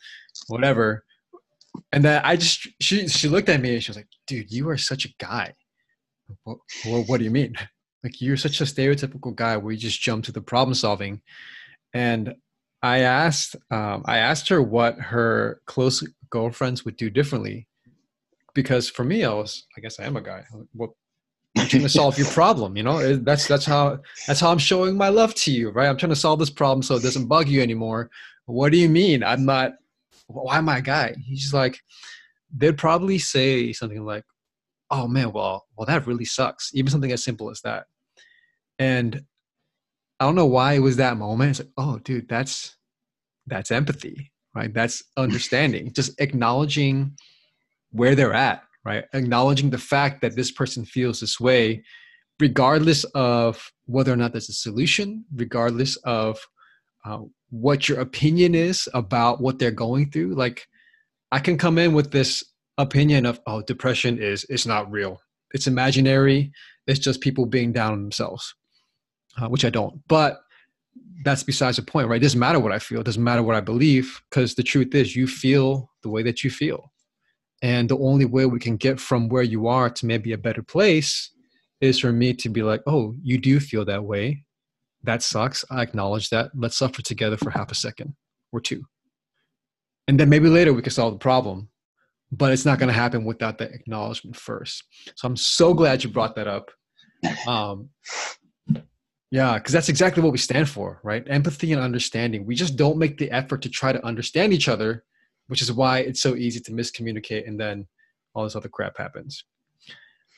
[0.47, 1.05] whatever.
[1.91, 4.69] And then I just, she, she looked at me and she was like, dude, you
[4.69, 5.53] are such a guy.
[6.43, 7.55] What, what, what do you mean?
[8.01, 11.21] Like you're such a stereotypical guy where you just jump to the problem solving.
[11.93, 12.33] And
[12.81, 17.67] I asked um, I asked her what her close girlfriends would do differently,
[18.53, 20.43] because for me, I was I guess I am a guy.
[20.73, 20.95] Well,
[21.57, 22.77] I'm trying to solve your problem.
[22.77, 25.89] You know, that's that's how that's how I'm showing my love to you, right?
[25.89, 28.09] I'm trying to solve this problem so it doesn't bug you anymore.
[28.45, 29.23] What do you mean?
[29.23, 29.73] I'm not.
[30.29, 31.15] Why am I a guy?
[31.25, 31.79] He's like,
[32.55, 34.23] they'd probably say something like,
[34.91, 37.85] "Oh man, well, well, that really sucks." Even something as simple as that.
[38.77, 39.23] And
[40.19, 41.51] I don't know why it was that moment.
[41.51, 42.75] It's like, oh, dude, that's
[43.47, 44.73] that's empathy, right?
[44.73, 45.91] That's understanding.
[45.95, 47.15] Just acknowledging
[47.91, 49.05] where they're at, right?
[49.13, 51.83] Acknowledging the fact that this person feels this way,
[52.39, 56.39] regardless of whether or not there's a solution, regardless of
[57.03, 60.35] uh, what your opinion is about what they're going through.
[60.35, 60.67] Like,
[61.31, 62.43] I can come in with this
[62.77, 65.19] opinion of, oh, depression is it's not real.
[65.53, 66.51] It's imaginary.
[66.87, 68.53] It's just people being down on themselves
[69.41, 70.01] uh, which I don't.
[70.07, 70.41] But
[71.23, 72.17] that's besides the point, right?
[72.17, 73.01] It doesn't matter what I feel.
[73.01, 76.43] It doesn't matter what I believe because the truth is you feel the way that
[76.43, 76.91] you feel.
[77.61, 80.63] And the only way we can get from where you are to maybe a better
[80.63, 81.31] place
[81.81, 84.45] is for me to be like, oh, you do feel that way.
[85.03, 85.63] That sucks.
[85.71, 86.51] I acknowledge that.
[86.55, 88.15] Let's suffer together for half a second
[88.51, 88.83] or two.
[90.07, 91.69] And then maybe later we can solve the problem.
[92.31, 94.83] But it's not going to happen without the acknowledgement first.
[95.15, 96.69] So I'm so glad you brought that up.
[97.47, 97.89] Um,
[99.31, 101.23] yeah, because that's exactly what we stand for, right?
[101.27, 102.45] Empathy and understanding.
[102.45, 105.03] We just don't make the effort to try to understand each other,
[105.47, 107.87] which is why it's so easy to miscommunicate and then
[108.33, 109.43] all this other crap happens.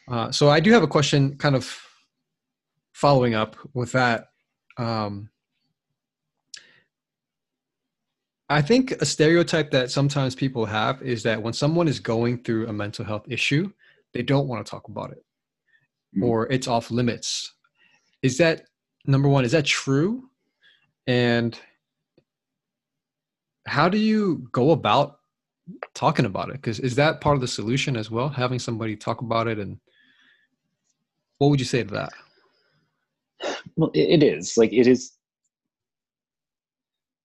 [0.10, 1.78] Uh, so I do have a question kind of
[2.94, 4.28] following up with that.
[4.78, 5.30] Um,
[8.50, 12.68] I think a stereotype that sometimes people have is that when someone is going through
[12.68, 13.72] a mental health issue,
[14.14, 15.24] they don't want to talk about it
[16.16, 16.24] mm-hmm.
[16.24, 17.54] or it's off limits.
[18.22, 18.64] Is that
[19.06, 20.30] number one, is that true?
[21.08, 21.58] And
[23.66, 25.20] how do you go about
[25.94, 26.54] talking about it?
[26.54, 28.30] Because is that part of the solution as well?
[28.30, 29.80] Having somebody talk about it, and
[31.38, 32.14] what would you say to that?
[33.76, 35.14] Well, it is like it is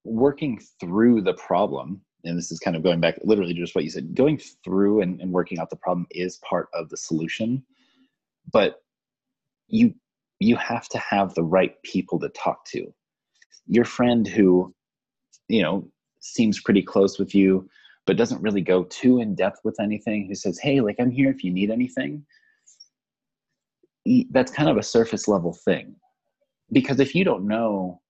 [0.05, 3.85] working through the problem and this is kind of going back literally to just what
[3.85, 7.63] you said going through and, and working out the problem is part of the solution
[8.53, 8.83] but
[9.69, 9.95] you
[10.41, 12.93] you have to have the right people to talk to.
[13.67, 14.75] Your friend who,
[15.49, 15.89] you know,
[16.21, 17.69] seems pretty close with you,
[18.07, 21.31] but doesn't really go too in depth with anything, who says, Hey, like, I'm here
[21.31, 22.25] if you need anything.
[24.31, 25.97] That's kind of a surface level thing.
[26.73, 28.01] Because if you don't know,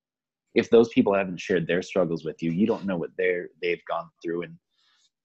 [0.55, 3.85] if those people haven't shared their struggles with you, you don't know what they're, they've
[3.89, 4.43] gone through.
[4.43, 4.57] And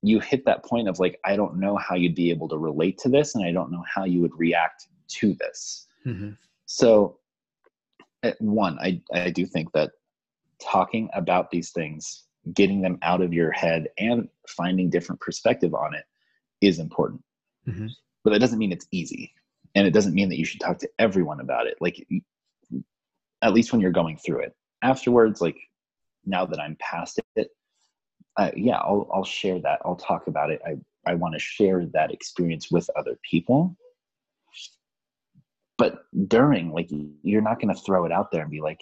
[0.02, 2.98] you hit that point of like, I don't know how you'd be able to relate
[3.00, 5.88] to this, and I don't know how you would react to this.
[6.06, 6.32] Mm-hmm.
[6.66, 7.18] So,
[8.40, 9.92] one, I, I do think that
[10.62, 15.94] talking about these things, getting them out of your head, and finding different perspective on
[15.94, 16.04] it
[16.62, 17.24] is important.
[17.68, 17.88] Mm-hmm.
[18.24, 19.34] But that doesn't mean it's easy.
[19.76, 21.78] And it doesn't mean that you should talk to everyone about it.
[21.80, 22.06] Like,
[23.42, 24.56] at least when you're going through it.
[24.84, 25.58] Afterwards, like,
[26.26, 27.50] now that I'm past it,
[28.38, 29.80] uh, yeah, I'll, I'll share that.
[29.84, 30.62] I'll talk about it.
[30.66, 30.76] I,
[31.06, 33.76] I want to share that experience with other people
[35.78, 36.90] but during like
[37.24, 38.82] you're not going to throw it out there and be like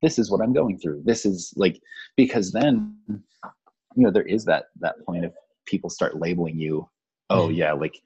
[0.00, 1.78] this is what i'm going through this is like
[2.16, 5.32] because then you know there is that that point of
[5.66, 6.88] people start labeling you
[7.28, 7.56] oh Mhm.
[7.56, 8.00] yeah like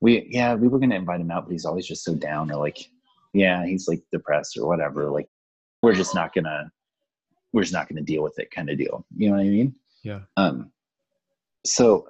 [0.00, 2.50] we yeah we were going to invite him out but he's always just so down
[2.50, 2.78] or like
[3.36, 5.28] yeah he's like depressed or whatever like
[5.82, 6.70] we're just not gonna
[7.52, 9.74] we're just not gonna deal with it kind of deal you know what i mean?
[10.02, 10.20] Yeah.
[10.36, 10.70] um
[11.64, 12.06] so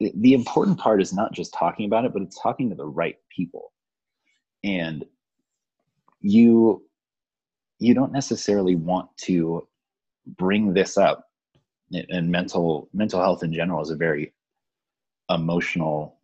[0.00, 3.16] the- important part is not just talking about it but it's talking to the right
[3.34, 3.72] people.
[4.64, 5.04] And
[6.20, 6.84] you
[7.78, 9.66] you don't necessarily want to
[10.36, 11.26] bring this up
[11.92, 14.32] and- and mental mental health in general is a very
[15.30, 16.18] emotional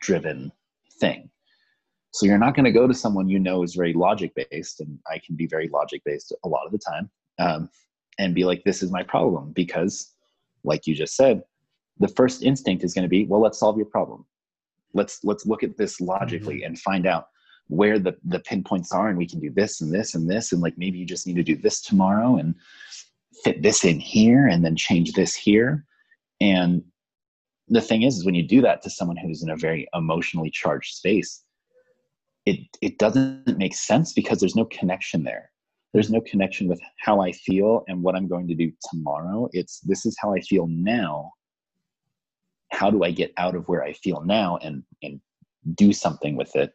[0.00, 0.50] driven
[1.00, 1.30] thing
[2.14, 4.98] so you're not going to go to someone you know is very logic based and
[5.10, 7.68] i can be very logic based a lot of the time um,
[8.18, 10.14] and be like this is my problem because
[10.62, 11.42] like you just said
[11.98, 14.24] the first instinct is going to be well let's solve your problem.
[14.92, 17.28] Let's let's look at this logically and find out
[17.68, 20.60] where the the pinpoints are and we can do this and this and this and
[20.60, 22.54] like maybe you just need to do this tomorrow and
[23.42, 25.84] fit this in here and then change this here.
[26.40, 26.82] And
[27.68, 30.50] the thing is, is when you do that to someone who's in a very emotionally
[30.50, 31.43] charged space
[32.46, 35.50] it it doesn't make sense because there's no connection there.
[35.92, 39.48] There's no connection with how i feel and what i'm going to do tomorrow.
[39.52, 41.32] It's this is how i feel now.
[42.72, 45.20] How do i get out of where i feel now and and
[45.74, 46.72] do something with it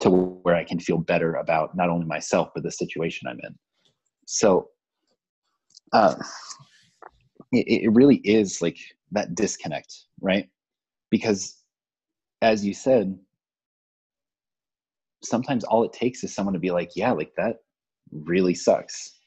[0.00, 3.56] to where i can feel better about not only myself but the situation i'm in?
[4.26, 4.68] So
[5.92, 6.14] uh
[7.52, 8.78] it, it really is like
[9.10, 10.48] that disconnect right?
[11.10, 11.56] Because
[12.42, 13.18] as you said
[15.22, 17.56] sometimes all it takes is someone to be like yeah like that
[18.12, 19.18] really sucks.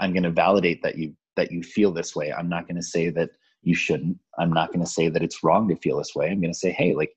[0.00, 2.32] I'm going to validate that you that you feel this way.
[2.32, 3.30] I'm not going to say that
[3.62, 4.18] you shouldn't.
[4.38, 6.28] I'm not going to say that it's wrong to feel this way.
[6.28, 7.12] I'm going to say hey like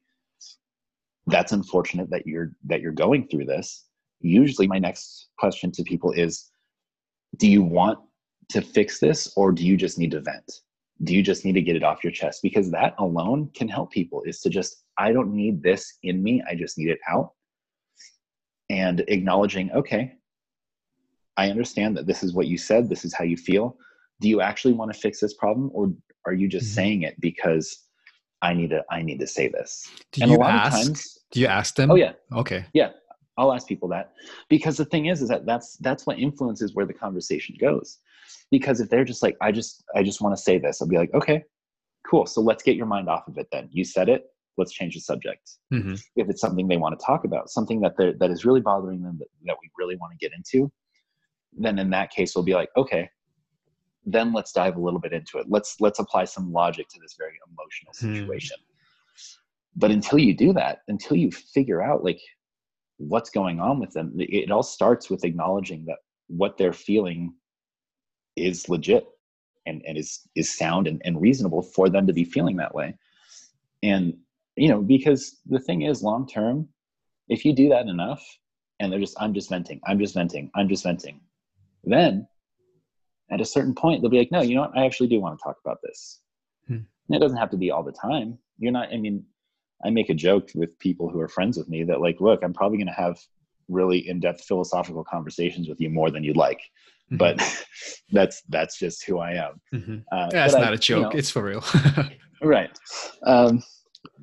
[1.28, 3.86] that's unfortunate that you're that you're going through this
[4.26, 6.52] usually my next question to people is
[7.38, 8.00] do you want
[8.50, 10.60] to fix this or do you just need to vent?
[11.04, 12.42] Do you just need to get it off your chest?
[12.42, 16.42] Because that alone can help people is to just i don't need this in me.
[16.50, 17.32] I just need it out
[18.70, 20.14] and acknowledging okay
[21.38, 23.78] i understand that this is what you said this is how you feel
[24.22, 25.94] do you actually want to fix this problem or
[26.26, 26.76] are you just Mhm.
[26.76, 27.84] saying it because
[28.42, 30.66] i need to i need to say this Do and a you lot ask?
[30.68, 31.92] of times Do you ask them?
[31.92, 32.66] oh yeah Okay.
[32.74, 32.92] Yeah.
[33.38, 34.14] I'll ask people that
[34.50, 38.00] because the thing is, is that that's that's what influences where the conversation goes.
[38.50, 40.96] Because if they're just like, I just I just want to say this, I'll be
[40.98, 41.44] like, okay,
[42.10, 42.26] cool.
[42.26, 43.48] So let's get your mind off of it.
[43.52, 44.24] Then you said it.
[44.58, 45.52] Let's change the subject.
[45.72, 49.02] hmm If it's something they want to talk about, something that that is really bothering
[49.02, 50.72] them that, that we really want to get into,
[51.58, 53.10] then in that case, we'll be like, okay,
[54.06, 55.48] then let's dive a little bit into it.
[55.50, 58.16] Let's let's apply some logic to this very emotional Hmm.
[58.16, 58.58] situation.
[59.76, 62.22] But until you do that, until you figure out like
[62.98, 67.34] what's going on with them it it all starts with acknowledging that what they're feeling
[68.36, 69.08] is legit
[69.66, 72.96] and, and is is sound and, and reasonable for them to be feeling that way
[73.84, 74.16] and
[74.56, 76.68] you know because the thing is long term
[77.30, 78.24] if you do that enough
[78.80, 81.20] and they're just i'm just venting i'm just venting i'm just venting
[81.84, 82.28] then
[83.32, 85.38] at a certain point they'll be like no you know what i actually do want
[85.38, 86.22] to talk about this
[86.68, 86.74] Hmm.
[87.08, 89.24] and it doesn't have to be all the time you're not i mean
[89.86, 92.54] I make a joke with people who are friends with me that like, look, I'm
[92.54, 93.20] probably going to have
[93.68, 96.62] really in-depth philosophical conversations with you more than you'd like,
[97.12, 97.18] Mhm.
[97.18, 97.36] but
[98.12, 99.62] that's that's just who I am.
[99.74, 100.04] Mhm.
[100.14, 101.14] Uh, that's but I- not a you joke.
[101.14, 101.64] know, it's for real.
[102.42, 102.72] right.
[103.24, 103.62] Um,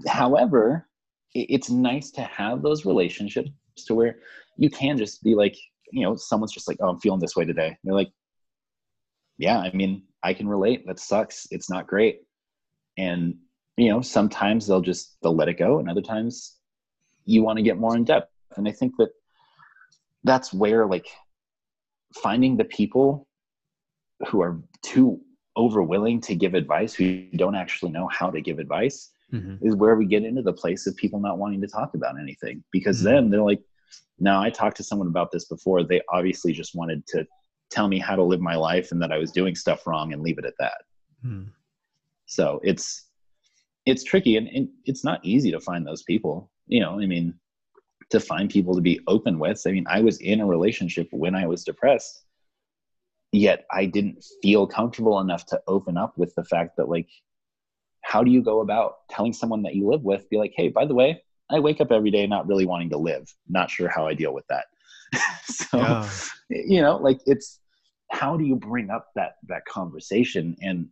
[0.06, 0.88] however,
[1.34, 3.50] it's nice to have those relationships
[3.86, 4.16] to where
[4.56, 5.56] you can just be like,
[5.90, 7.76] you know, someone's just like, oh, I'm feeling this way today.
[7.84, 8.12] They're like,
[9.38, 10.86] yeah, I mean, I can relate.
[10.86, 11.46] That sucks.
[11.50, 12.20] It's not great.
[12.98, 13.36] And
[13.76, 16.56] you know, sometimes they'll just they'll let it go, and other times
[17.24, 18.30] you want to get more in depth.
[18.56, 19.10] And I think that
[20.24, 21.08] that's where like
[22.22, 23.26] finding the people
[24.28, 25.20] who are too
[25.56, 29.58] over willing to give advice, who don't actually know how to give advice, Mhm.
[29.62, 32.62] is where we get into the place of people not wanting to talk about anything
[32.70, 33.04] because Mhm.
[33.04, 33.62] then they're like
[34.18, 37.26] now i talked to someone about this before they obviously just wanted to
[37.70, 40.22] tell me how to live my life and that i was doing stuff wrong and
[40.22, 40.82] leave it at that
[41.24, 41.48] Mhm.
[42.26, 43.08] so it's
[43.86, 47.34] it's tricky and, and it's not easy to find those people you know i mean
[48.10, 51.34] to find people to be open with i mean i was in a relationship when
[51.34, 52.24] i was depressed
[53.32, 57.08] yet i didn't feel comfortable enough to open up with the fact that like
[58.12, 60.84] how do you go about telling someone that you live with be like hey by
[60.84, 63.24] the way i wake up every day not really wanting to live.
[63.48, 64.66] Not sure how i deal with that.
[65.44, 66.10] So Yeah.
[66.50, 67.60] you know like it's
[68.10, 70.56] how do you bring up that that conversation?
[70.60, 70.88] And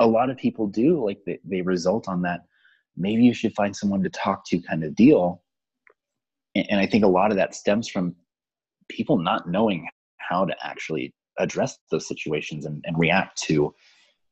[0.00, 2.40] a lot of people do like they, they result on that
[2.96, 5.42] maybe you should find someone to talk to kind of deal.
[6.56, 8.16] And, and i think a lot of that stems from
[8.88, 9.88] people not knowing
[10.28, 13.72] how to actually address those situations and, and react to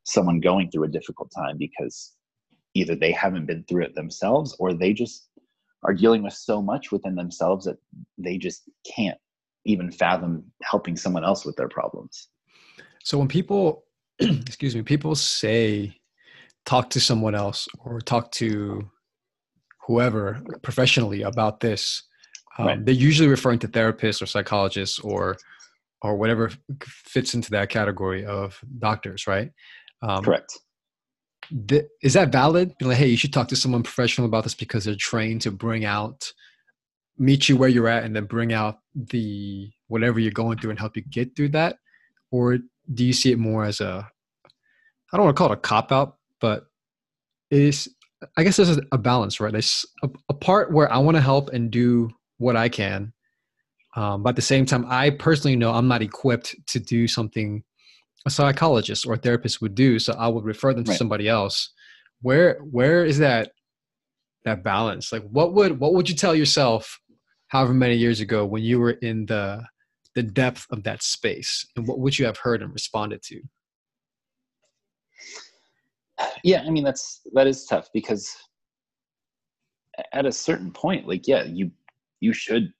[0.03, 2.15] someone going through a difficult time because
[2.75, 5.29] either they haven't been through it themselves or they just
[5.83, 7.77] are dealing with so much within themselves that
[8.17, 8.63] they just
[8.95, 9.17] can't
[9.65, 12.27] even fathom helping someone else with their problems.
[13.03, 13.85] So when people,
[14.19, 15.95] excuse me, people say
[16.65, 18.89] talk to someone else or talk to
[19.87, 22.03] whoever professionally about this,
[22.57, 22.85] um, right.
[22.85, 25.37] they're usually referring to therapists or psychologists or
[26.01, 26.51] or whatever
[26.83, 29.49] fits into that category of doctors, right?
[30.03, 30.59] Um, Correct.
[31.67, 32.73] Th- is that valid?
[32.81, 35.85] Like, hey, you should talk to someone professional about this because they're trained to bring
[35.85, 36.31] out,
[37.17, 40.79] meet you where you're at, and then bring out the whatever you're going through and
[40.79, 41.77] help you get through that,
[42.31, 42.57] or
[42.93, 44.07] do you see it more as a,
[45.11, 46.65] I don't want to call it a cop out, but
[47.51, 47.89] is
[48.37, 49.51] I guess there's a balance, right?
[49.51, 53.13] There's a, a part where I want to help and do what I can,
[53.95, 57.63] um, but at the same time, I personally know I'm not equipped to do something
[58.25, 59.99] a psychologist or a therapist would do.
[59.99, 60.97] So I would refer them to right.
[60.97, 61.71] somebody else.
[62.21, 63.51] Where where is that
[64.45, 65.11] that balance?
[65.11, 66.99] Like what would what would you tell yourself
[67.47, 69.63] however many years ago when you were in the
[70.15, 71.67] the depth of that space?
[71.75, 73.41] And what would you have heard and responded to?
[76.43, 78.35] Yeah, I mean that's that is tough because
[80.13, 81.71] at a certain point, like yeah, you
[82.21, 82.71] you should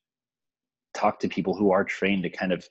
[0.93, 2.67] talk to people who are trained to kind of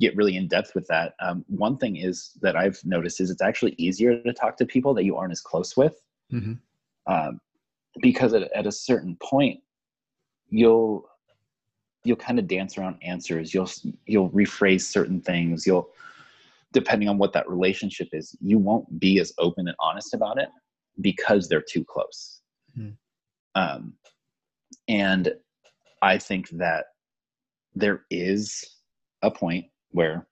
[0.00, 1.14] get really in depth with that.
[1.20, 4.94] Um, one thing is that I've noticed is it's actually easier to talk to people
[4.94, 6.00] that you aren't as close with,
[6.32, 6.54] mm-hmm.
[7.12, 7.40] um,
[8.00, 9.60] because at, at a certain point,
[10.48, 11.08] you'll
[12.02, 13.52] you'll kind of dance around answers.
[13.52, 13.70] You'll
[14.06, 15.66] you'll rephrase certain things.
[15.66, 15.90] You'll
[16.72, 20.48] depending on what that relationship is, you won't be as open and honest about it
[21.00, 22.40] because they're too close.
[22.78, 22.90] Mm-hmm.
[23.60, 23.94] Um,
[24.88, 25.32] and
[26.02, 26.86] I think that
[27.74, 28.64] there is
[29.22, 30.26] a point where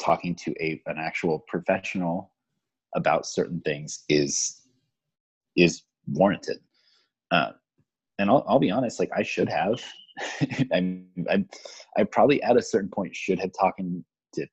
[0.00, 2.32] talking to a an actual professional
[2.94, 4.62] about certain things is
[5.56, 6.58] is warranted.
[7.30, 7.52] Uh,
[8.18, 9.82] and I'll, I'll be honest, like I should have.
[10.72, 11.44] I, I,
[11.96, 14.46] I probably at a certain point should have talking to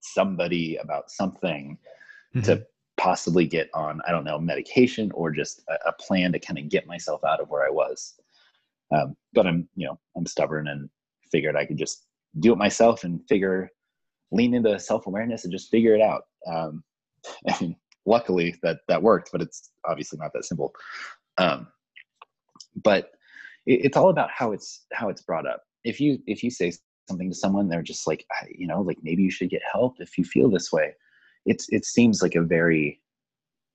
[0.00, 1.78] somebody about something
[2.34, 2.42] mm-hmm.
[2.42, 2.64] to
[2.96, 6.68] possibly get on, I don't know, medication or just a, a plan to kind of
[6.68, 8.14] get myself out of where I was.
[8.94, 10.88] Um, but I'm, you know, I'm stubborn and
[11.32, 12.06] figured I could just
[12.40, 13.70] do it myself and figure
[14.32, 16.22] lean into self-awareness and just figure it out.
[16.50, 16.82] Um,
[17.60, 17.76] and
[18.06, 20.72] luckily that that worked but it's obviously not that simple.
[21.38, 21.68] Um,
[22.82, 23.12] but
[23.66, 25.62] it, it's all about how it's how it's brought up.
[25.84, 26.72] If you if you say
[27.08, 30.18] something to someone they're just like you know like maybe you should get help if
[30.18, 30.94] you feel this way.
[31.46, 33.00] It's it seems like a very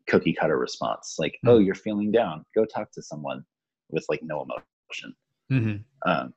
[0.08, 1.16] cookie cutter response.
[1.20, 1.50] Like mm-hmm.
[1.50, 2.46] oh you're feeling down.
[2.56, 3.44] Go talk to someone
[3.90, 5.16] with like no emotion.
[5.52, 6.10] Mm-hmm.
[6.10, 6.34] um,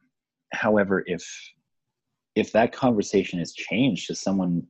[0.52, 1.22] however if
[2.34, 4.66] if that conversation is changed to someone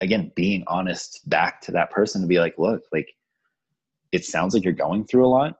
[0.00, 3.08] again being honest back to that person to be like look like
[4.12, 5.58] it sounds like you're going through a lot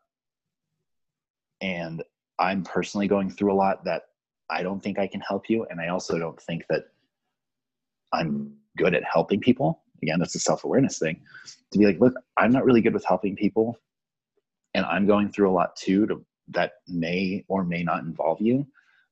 [1.60, 2.02] and
[2.38, 4.02] i'm personally going through a lot that
[4.48, 6.84] i don't think i can help you and i also don't think that
[8.12, 9.82] i'm good at helping people.
[10.02, 11.20] Again that's a self-awareness thing.
[11.72, 13.78] To be like look i'm not really good with helping people
[14.74, 18.66] and i'm going through a lot too to, that may or may not involve you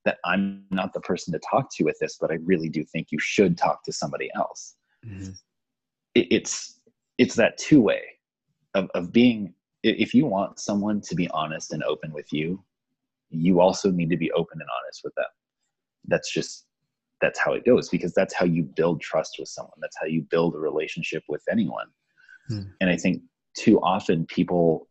[0.08, 3.08] that I'm not the person to talk to with this, but I really do think
[3.10, 4.74] you should talk to somebody else.
[5.06, 5.32] Mm-hmm.
[6.14, 6.80] It, it's
[7.18, 8.02] it's that two way
[8.74, 9.52] of of being.
[9.82, 12.64] If you want someone to be honest and open with you,
[13.30, 15.26] you also need to be open and honest with them.
[16.06, 16.64] That's just
[17.20, 19.78] that's how it goes because that's how you build trust with someone.
[19.80, 21.86] That's how you build a relationship with anyone.
[22.50, 22.70] Mm.
[22.80, 23.22] And I think
[23.56, 24.88] too often people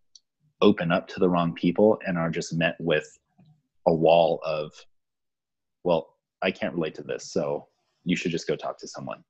[0.61, 3.07] open up to the wrong people and are just met with
[3.87, 4.71] a wall of
[5.87, 7.67] well, I can't relate to this, so
[8.03, 9.23] you should just go talk to someone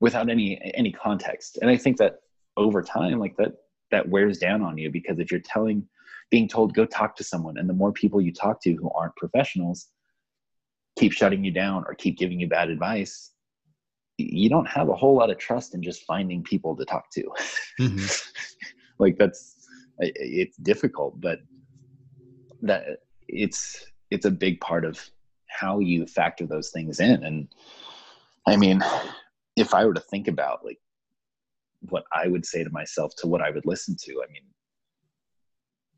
[0.00, 1.58] without any any context.
[1.62, 2.16] And I think that
[2.56, 3.52] over time, like that
[3.92, 5.86] that wears down on you because if you're telling
[6.32, 9.14] being told go talk to someone and the more people you talk to who aren't
[9.16, 9.88] professionals
[10.98, 13.32] keep shutting you down or keep giving you bad advice
[14.16, 17.24] you don't have a whole lot of trust in just finding people to talk to
[17.80, 18.06] mm-hmm.
[19.00, 19.66] like that's
[19.98, 21.40] it's difficult but
[22.62, 22.84] that
[23.26, 25.00] it's it's a big part of
[25.50, 27.48] how you factor those things in and
[28.46, 28.82] i mean
[29.56, 30.78] if i were to think about like
[31.88, 34.42] what i would say to myself to what i would listen to i mean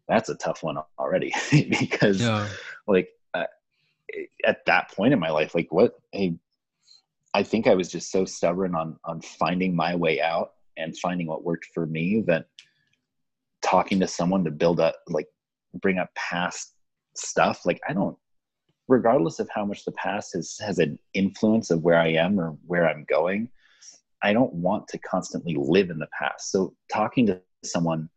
[0.09, 1.33] that's a tough one already
[1.81, 2.49] because yeah.
[2.87, 3.45] like uh,
[4.45, 6.35] at that point in my life like what hey
[7.35, 11.27] i think i was just so stubborn on on finding my way out and finding
[11.27, 12.47] what worked for me that
[13.63, 15.29] talking to someone to build up like
[15.81, 16.75] bring up past
[17.15, 18.17] stuff like i don't
[18.93, 22.51] regardless of how much the past has has an influence of where i am or
[22.67, 23.49] where i'm going
[24.23, 26.53] i don't want to constantly live in the past.
[26.53, 28.09] So talking to someone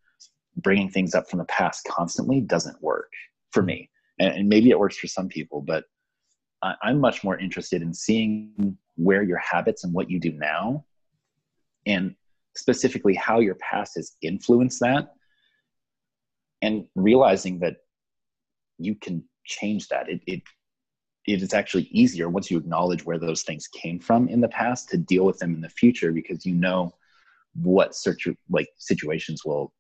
[0.58, 3.12] bringing things up from the past constantly doesn't work
[3.52, 3.90] for me.
[4.20, 5.86] And, and maybe it works for some people but
[6.62, 10.86] I, i'm much more interested in seeing where your habits and what you do now
[11.86, 12.16] and
[12.56, 15.14] specifically how your past has influenced that
[16.62, 17.78] and realizing that
[18.78, 20.10] you can change that.
[20.10, 20.42] It, it
[21.28, 24.90] it is actually easier once you acknowledge where those things came from in the past
[24.90, 26.94] to deal with them in the future because you know
[27.56, 29.74] what search like situations will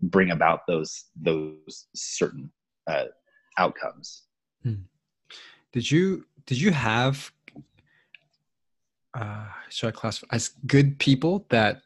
[0.00, 2.50] bring about those those certain
[2.86, 3.04] uh,
[3.58, 4.24] outcomes
[4.62, 4.74] hmm.
[5.72, 7.30] did you did you have
[9.14, 11.82] uh should i classify as good people that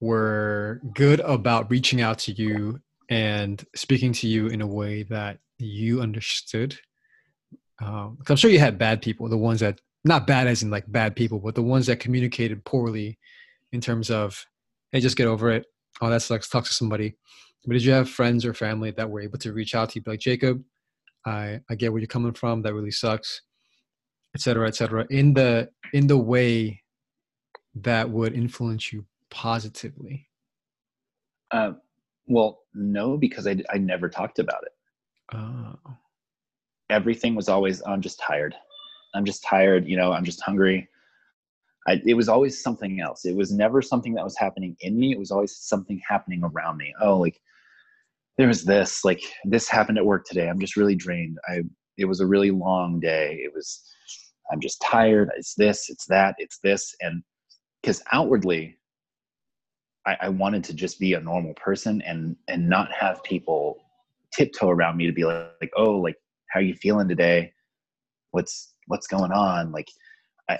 [0.00, 5.38] were good about reaching out to you and speaking to you in a way that
[5.58, 6.78] you understood
[7.80, 10.84] um, I'm sure you had bad people, the ones that not bad as in like
[10.90, 13.18] bad people, but the ones that communicated poorly
[13.72, 14.44] in terms of,
[14.92, 15.66] hey, just get over it.
[16.00, 16.48] Oh, that sucks.
[16.48, 17.14] Talk to somebody.
[17.66, 20.02] But did you have friends or family that were able to reach out to you,
[20.02, 20.62] be like Jacob,
[21.24, 22.62] I I get where you're coming from.
[22.62, 23.40] That really sucks,
[24.34, 25.06] et cetera, et cetera.
[25.08, 26.82] In the in the way
[27.76, 30.28] that would influence you positively.
[31.50, 31.72] Uh,
[32.26, 34.72] well, no, because I I never talked about it.
[35.36, 35.96] Oh
[36.94, 38.54] everything was always i'm just tired.
[39.14, 40.88] I'm just tired you know i'm just hungry.
[41.86, 43.26] I, it was always something else.
[43.26, 45.12] It was never something that was happening in me.
[45.12, 46.94] It was always something happening around me.
[47.00, 47.38] Oh like
[48.38, 50.48] there was this like this happened at work today.
[50.48, 51.38] I'm just really drained.
[51.46, 51.62] I
[51.98, 53.38] it was a really long day.
[53.44, 53.82] It was
[54.50, 55.30] i'm just tired.
[55.36, 56.94] It's this it's that it's this.
[57.00, 57.22] And
[57.82, 58.78] because outwardly
[60.06, 63.78] I, I wanted to just be a normal person and and not have people
[64.32, 66.16] tiptoe around me to be like, like oh like
[66.54, 67.52] how are you feeling today?
[68.30, 69.72] What's what's going on?
[69.72, 69.88] Like
[70.48, 70.58] i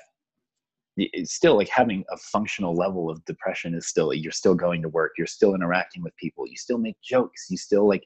[1.24, 5.10] still like having a functional level of depression is still you're still going to work
[5.18, 8.04] you're still interacting with people you still make jokes you still like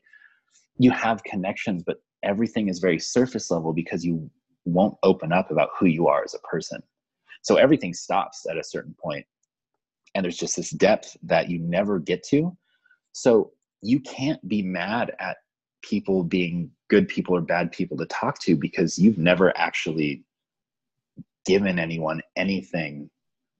[0.78, 4.30] you have connections but everything is very surface level because you
[4.64, 6.82] won't open up about who you are as a person.
[7.43, 9.24] So everything stops at a certain point
[10.14, 12.57] and there's just this depth that you never get to.
[13.12, 15.39] So you can't be mad at
[15.82, 20.24] people being good people or bad people to talk to because you've never actually
[21.47, 23.09] given anyone anything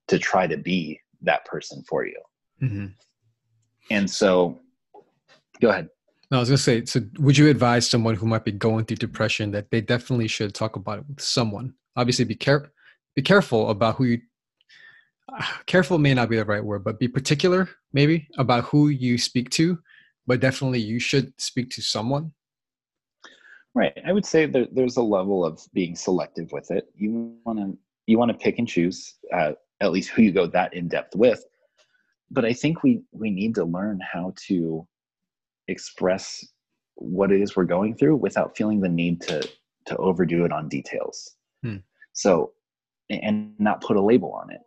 [0.07, 2.19] to try to be that person for you.
[2.61, 2.87] Mm-hmm.
[3.91, 4.59] And so,
[5.61, 5.89] go ahead.
[6.31, 6.85] No, I was gonna say.
[6.85, 10.53] So, would you advise someone who might be going through depression that they definitely should
[10.53, 11.73] talk about it with someone?
[11.95, 12.69] Obviously, be careful.
[13.15, 14.21] Be careful about who you.
[15.65, 19.49] careful may not be the right word, but be particular maybe about who you speak
[19.51, 19.79] to.
[20.27, 22.31] But definitely, you should speak to someone
[23.75, 23.93] Right.
[24.05, 26.89] I would say that there's a level of being selective with it.
[26.95, 29.51] You want to you want to pick and choose uh,
[29.81, 31.43] at least who you go that in depth with.
[32.31, 34.87] But I think we we need to learn how to
[35.67, 36.45] express
[36.95, 39.47] what it is we're going through without feeling the need to
[39.85, 41.35] to overdo it on details.
[41.63, 41.77] Hmm.
[42.13, 42.53] So
[43.09, 44.61] and not put a label on it.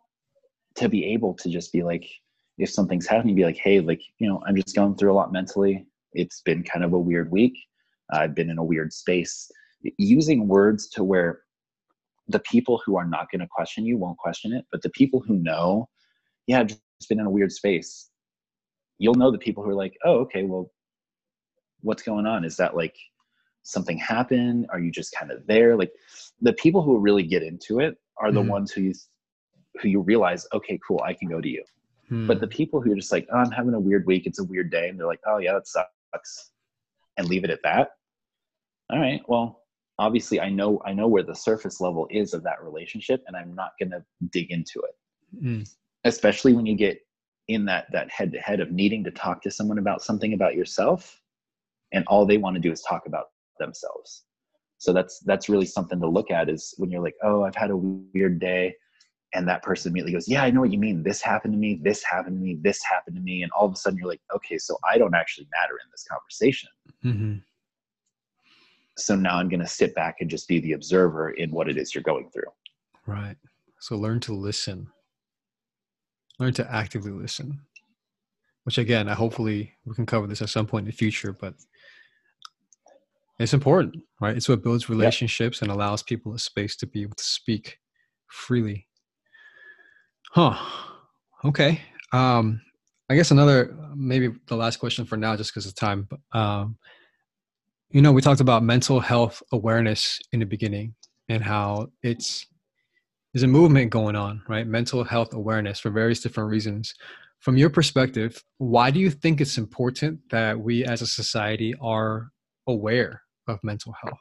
[0.77, 2.09] To be able to just be like,
[2.59, 5.33] if something's happening, be like, hey, like, you know, I'm just going through a lot
[5.33, 5.87] mentally.
[6.13, 7.57] It's been kind of a weird week
[8.13, 9.51] I've been in a weird space.
[9.99, 11.41] Using words to where
[12.29, 15.21] the people who are not going to question you won't question it, but the people
[15.21, 15.89] who know,
[16.47, 18.11] yeah, I've just been in a weird space.
[18.99, 20.71] You'll know the people who are like, oh, okay, well,
[21.81, 22.45] what's going on?
[22.45, 22.97] Is that like
[23.65, 24.67] something happened?
[24.71, 25.77] Are you just kind of there?
[25.77, 25.93] Like
[26.41, 28.49] the people who really get into it are the mm.
[28.49, 28.95] ones who you,
[29.81, 31.65] who you realize, okay, cool, I can go to you.
[32.11, 32.29] Mm.
[32.29, 34.45] But the people who are just like, oh, I'm having a weird week, it's a
[34.45, 36.51] weird day, and they're like, oh yeah, that sucks,
[37.17, 37.91] and leave it at that
[38.91, 39.63] all right well
[39.99, 43.55] obviously i know i know where the surface level is of that relationship and i'm
[43.55, 45.45] not going to dig into it.
[45.45, 45.69] Mm.
[46.05, 46.99] especially when you get
[47.49, 50.55] in that that head to head of needing to talk to someone about something about
[50.55, 51.21] yourself
[51.93, 53.27] and all they want to do is talk about
[53.59, 54.25] themselves.
[54.79, 57.71] So that's that's really something to look at is when you're like oh i've had
[57.71, 58.75] a weird day
[59.35, 61.03] and that person immediately goes yeah i know what you mean.
[61.03, 63.73] This happened to me this happened to me this happened to me and all of
[63.73, 66.69] a sudden you're like okay so i don't actually matter in this conversation.
[67.05, 67.39] Mm-hmm
[68.97, 71.77] so now i'm going to sit back and just be the observer in what it
[71.77, 72.51] is you're going through.
[73.07, 73.37] Right.
[73.81, 74.87] So learn to listen.
[76.39, 77.61] Learn to actively listen
[78.65, 81.55] which again i hopefully we can cover this at some point in the future but
[83.39, 84.37] it's important right?
[84.37, 85.63] It's what builds relationships yep.
[85.63, 87.79] and allows people a space to be able to speak
[88.29, 88.87] freely.
[90.31, 90.57] Huh.
[91.45, 91.81] Okay.
[92.13, 92.61] Um
[93.11, 96.79] i guess another maybe the last question for now just because of time um
[97.93, 100.95] You know, we talked about mental health awareness in the beginning
[101.29, 102.47] and how it's
[103.35, 104.67] there's a movement going on, right?
[104.67, 106.95] Mental health awareness for various different reasons.
[107.41, 112.31] From your perspective, why do you think it's important that we as a society are
[112.67, 114.19] aware of mental health?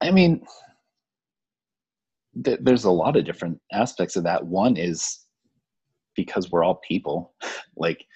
[0.00, 0.44] I mean,
[2.44, 4.46] th- there's a lot of different aspects of that.
[4.46, 5.26] One is
[6.14, 7.34] because we're all people,
[7.76, 8.06] like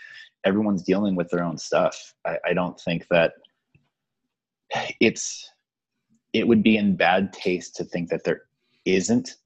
[0.46, 2.14] everyone's dealing with their own stuff.
[2.24, 3.32] I, I don't think that
[5.00, 5.50] it's
[6.32, 8.42] it would be in bad taste to think that there
[8.84, 9.36] isn't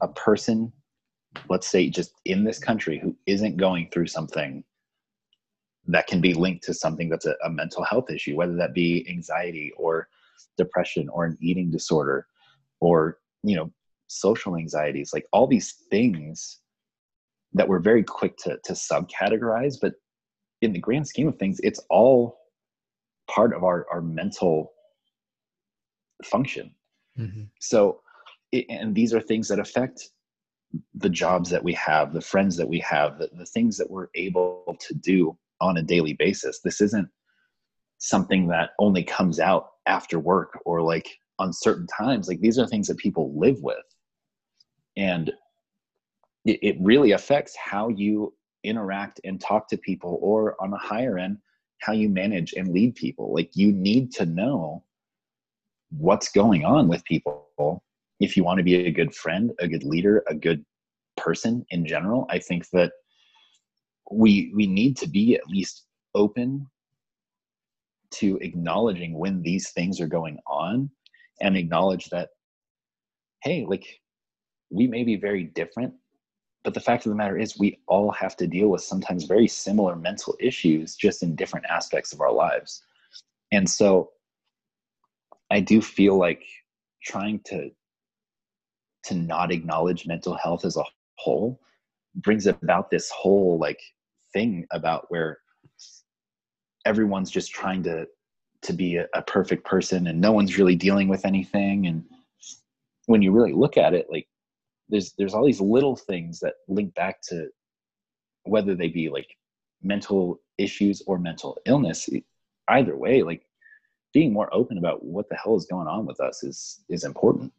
[0.00, 0.72] a person
[1.48, 4.64] let's say just in this country who isn't going through something
[5.86, 9.06] that can be linked to something that's a, a, mental health issue whether that be
[9.08, 10.08] anxiety or
[10.56, 12.26] depression or an eating disorder
[12.80, 13.70] or you know
[14.06, 16.60] social anxieties like all these things
[17.52, 19.94] that we're very quick to to subcategorize but
[20.62, 22.38] in the grand scheme of things it's all
[23.30, 24.72] part of our our mental
[26.24, 26.74] function.
[27.18, 27.44] Mm-hmm.
[27.60, 28.00] so
[28.52, 30.10] it, and these are things that affect
[30.94, 34.08] the jobs that we have the friends that we have the, the things that we're
[34.14, 36.60] able to do on a daily basis.
[36.60, 37.08] This isn't
[37.98, 42.28] something that only comes out after work or like on certain times.
[42.28, 43.76] Like these are things that people live with.
[44.96, 45.32] And
[46.44, 48.34] it, it really affects how you
[48.68, 51.38] interact and talk to people or on a higher end
[51.80, 53.32] how you manage and lead people.
[53.32, 54.82] Like you need to know
[55.90, 57.46] what's going on with people.
[58.20, 60.64] If you want to be a good friend a good leader a good
[61.18, 62.92] person in general i think that
[64.10, 66.66] we we need to be at least open
[68.10, 70.88] to acknowledging when these things are going on
[71.40, 72.30] and acknowledge that
[73.42, 73.86] hey like
[74.70, 75.92] we may be very different
[76.68, 79.48] but the fact of the matter is we all have to deal with sometimes very
[79.48, 82.82] similar mental issues just in different aspects of our lives.
[83.52, 84.10] And so
[85.50, 86.44] i do feel like
[87.02, 87.70] trying to
[89.02, 90.84] to not acknowledge mental health as a
[91.16, 91.58] whole
[92.16, 93.80] brings about this whole like
[94.34, 95.38] thing about where
[96.84, 98.06] everyone's just trying to
[98.60, 101.86] to be a, a perfect person and no one's really dealing with anything.
[101.86, 102.04] And
[103.06, 104.28] when you really look at it like
[104.88, 107.48] there's there's all these little things that link back to
[108.44, 109.36] whether they be like
[109.82, 112.08] mental issues or mental illness
[112.68, 113.42] either way like
[114.12, 117.52] being more open about what the hell is going on with us is is important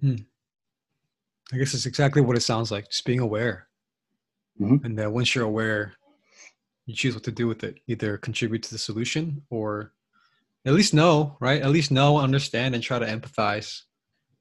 [0.00, 0.16] hmm.
[1.52, 3.68] i guess it's exactly what it sounds like just being aware
[4.60, 4.84] mm-hmm.
[4.84, 5.92] and that once you're aware
[6.86, 9.92] you choose what to do with it either contribute to the solution or
[10.64, 13.82] at least know right at least know understand and try to empathize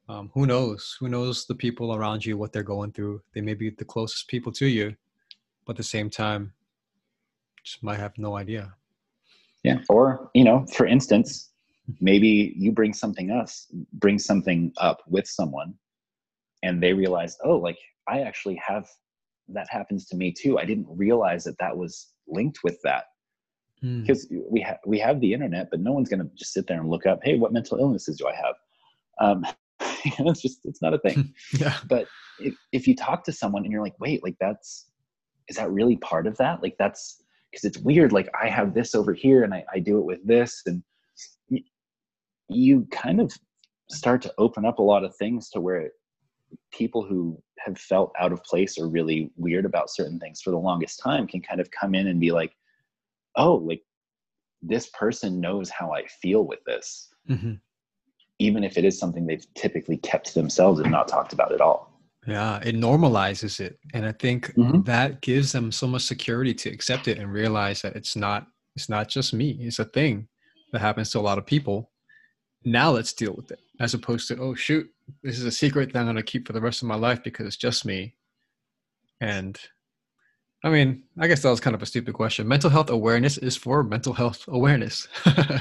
[0.10, 0.98] um, who knows?
[1.00, 3.22] Who knows the people around you what they're going through?
[3.34, 4.96] They may be the closest people to you
[5.70, 6.52] but at the same time
[7.64, 8.74] just might have no idea.
[9.64, 11.52] Yeah or you know for instance
[12.02, 15.76] maybe you bring something else bring something up with someone
[16.64, 18.88] and they realize oh like i actually have
[19.50, 20.58] that happens to me too.
[20.60, 23.06] I didn't realize that that was linked with that.
[23.82, 24.40] Because hmm.
[24.50, 26.90] we have we have the internet but no one's going to just sit there and
[26.90, 28.56] look up hey what mental illnesses do i have?
[29.22, 29.46] Um,
[30.20, 31.34] it's just it's not a thing.
[31.60, 31.78] Yeah.
[31.88, 32.08] But
[32.40, 34.88] if, if you talk to someone and you're like wait like that's
[35.48, 36.62] is that really part of that?
[36.62, 39.98] Like that's because it's weird like i have this over here and I, I do
[39.98, 40.84] it with this and
[41.50, 41.62] you,
[42.48, 43.32] you kind of
[43.90, 45.90] start to open up a lot of things to where
[46.72, 50.58] people who have felt out of place or really weird about certain things for the
[50.58, 52.56] longest time can kind of come in and be like
[53.36, 53.82] oh like
[54.62, 57.10] this person knows how i feel with this.
[57.30, 57.54] Mm-hmm
[58.40, 61.62] even if it is something they've typically kept to themselves and not talked about at
[61.62, 61.90] all.
[62.26, 63.80] Yeah, it normalizes it.
[63.94, 64.82] And I think mm-hmm.
[64.84, 68.90] that gives them so much security to accept it and realize that it's not it's
[68.90, 69.58] not just me.
[69.60, 70.28] It's a thing
[70.72, 71.92] that happens to a lot of people.
[72.64, 73.60] Now let's deal with it.
[73.80, 74.90] As opposed to, oh shoot,
[75.24, 77.48] this is a secret that I'm gonna keep for the rest of my life because
[77.48, 78.16] it's just me.
[79.22, 79.60] And
[80.64, 82.48] I mean, I guess that was kind of a stupid question.
[82.48, 85.08] Mental health awareness is for mental health awareness.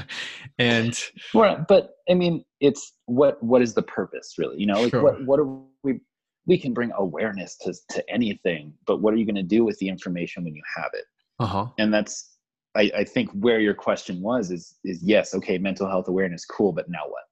[0.59, 0.97] and
[1.33, 4.59] well, but I mean, it's what what is the purpose really?
[4.59, 5.01] You know, like sure.
[5.01, 5.47] what what are
[5.83, 6.01] we
[6.47, 9.77] we can bring awareness to to anything, but what are you going to do with
[9.79, 11.05] the information when you have it?
[11.39, 11.67] Uh-huh.
[11.77, 12.35] And that's
[12.75, 16.73] I, I think where your question was is is yes, okay, mental health awareness, cool,
[16.73, 17.23] but now what?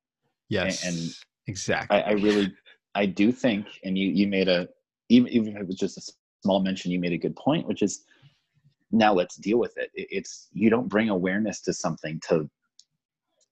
[0.49, 0.85] Yes.
[0.85, 1.09] And, and
[1.47, 1.97] exactly.
[1.97, 2.53] I, I really
[2.95, 4.69] I do think, and you you made a
[5.09, 6.01] even even if it was just a
[6.43, 8.03] small mention, you made a good point, which is
[8.91, 9.89] now let's deal with it.
[9.93, 12.49] It's you don't bring awareness to something to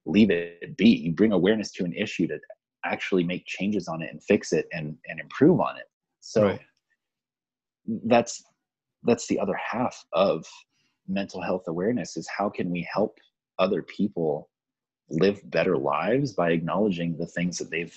[0.05, 0.89] leave it be.
[0.89, 2.39] You bring awareness to an issue to
[2.85, 5.89] actually make changes on it and fix it and and improve on it.
[6.21, 6.61] So right.
[8.05, 8.43] that's
[9.03, 10.45] that's the other half of
[11.07, 13.17] mental health awareness is how can we help
[13.59, 14.49] other people
[15.09, 17.95] live better lives by acknowledging the things that they've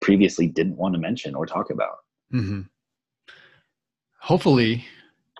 [0.00, 1.98] previously didn't want to mention or talk about.
[2.32, 2.62] Mm-hmm.
[4.20, 4.84] Hopefully,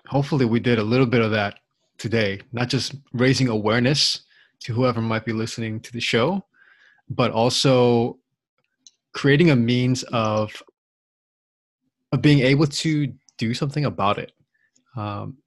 [0.07, 1.59] hopefully we did a little bit of that
[1.97, 2.41] today.
[2.51, 4.21] Not just raising awareness
[4.61, 6.45] to whoever might be listening to the show,
[7.09, 8.17] but also
[9.13, 10.61] creating a means of
[12.11, 14.31] of being able to do something about it.
[14.95, 15.37] Um,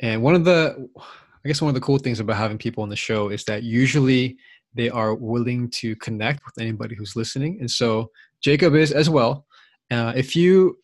[0.00, 2.90] and one of the, I guess, one of the cool things about having people on
[2.90, 4.36] the show is that usually
[4.74, 7.58] they are willing to connect with anybody who's listening.
[7.60, 8.10] And so
[8.42, 9.46] Jacob is as well.
[9.90, 10.78] Uh, if you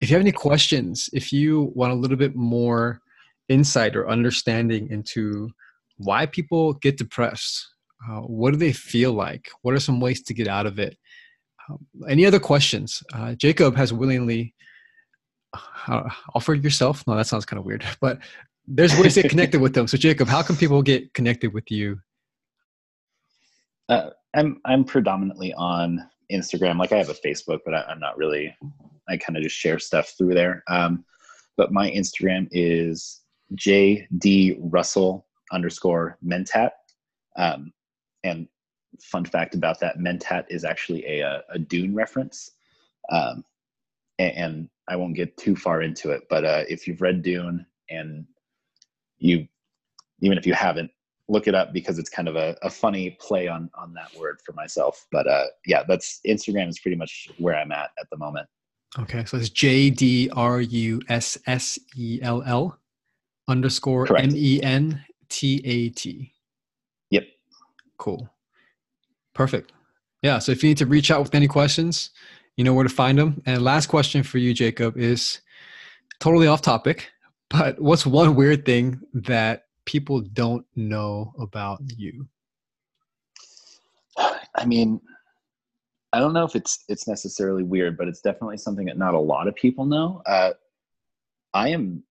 [0.00, 3.00] if you have any questions, if you want a little bit more
[3.48, 5.50] insight or understanding into
[5.96, 7.66] why people get depressed,
[8.08, 9.48] uh, what do they feel like?
[9.62, 10.96] What are some ways to get out of it?
[11.68, 13.02] Um, any other questions?
[13.12, 14.54] Uh, Jacob has willingly
[15.88, 17.04] uh, offered yourself.
[17.06, 18.18] No, that sounds kind of weird, but
[18.66, 19.88] there's ways to get connected with them.
[19.88, 21.98] So, Jacob, how can people get connected with you?
[23.88, 26.78] Uh, I'm I'm predominantly on Instagram.
[26.78, 28.54] Like I have a Facebook, but I, am not really.
[29.08, 30.62] I kind of just share stuff through there.
[30.68, 31.04] Um,
[31.56, 33.22] but my Instagram is
[33.54, 36.70] jd russell underscore mentat.
[37.36, 37.72] Um,
[38.24, 38.48] and
[39.00, 42.52] fun fact about that, mentat is actually a a, Dune reference.
[43.10, 43.44] Um,
[44.18, 47.66] and, and, I won't get too far into it, but uh, if you've read Dune
[47.90, 48.24] and
[49.18, 49.46] you,
[50.22, 50.90] even if you haven't,
[51.28, 54.38] look it up because it's kind of a, a funny play on on that word
[54.44, 55.06] for myself.
[55.12, 58.48] But uh, yeah, that's Instagram is pretty much where I'm at at the moment.
[58.96, 62.78] Okay, so it's J D R U S S E L L
[63.46, 66.32] underscore M E N T A T.
[67.10, 67.24] Yep.
[67.98, 68.28] Cool.
[69.34, 69.72] Perfect.
[70.22, 70.38] Yeah.
[70.38, 72.10] So if you need to reach out with any questions,
[72.56, 73.42] you know where to find them.
[73.46, 75.40] And last question for you, Jacob, is
[76.18, 77.10] totally off topic,
[77.50, 82.26] but what's one weird thing that people don't know about you?
[84.56, 85.00] I mean,
[86.12, 89.18] I don't know if it's it's necessarily weird, but it's definitely something that not a
[89.18, 90.22] lot of people know.
[90.26, 90.52] Uh,
[91.54, 92.02] I am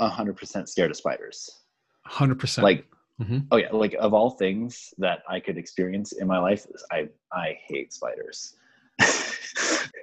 [0.00, 1.62] hundred percent scared of spiders.
[2.04, 2.64] Hundred percent.
[2.64, 2.86] Like,
[3.20, 3.38] mm-hmm.
[3.50, 7.58] oh yeah, like of all things that I could experience in my life, I I
[7.66, 8.56] hate spiders.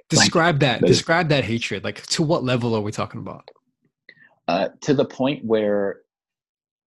[0.08, 0.86] Describe like, that.
[0.86, 1.84] Describe that hatred.
[1.84, 3.48] Like, to what level are we talking about?
[4.48, 6.02] Uh, to the point where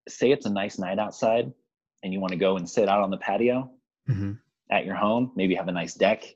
[0.07, 1.51] say it's a nice night outside
[2.03, 3.69] and you want to go and sit out on the patio
[4.09, 4.33] mm-hmm.
[4.71, 6.35] at your home, maybe have a nice deck.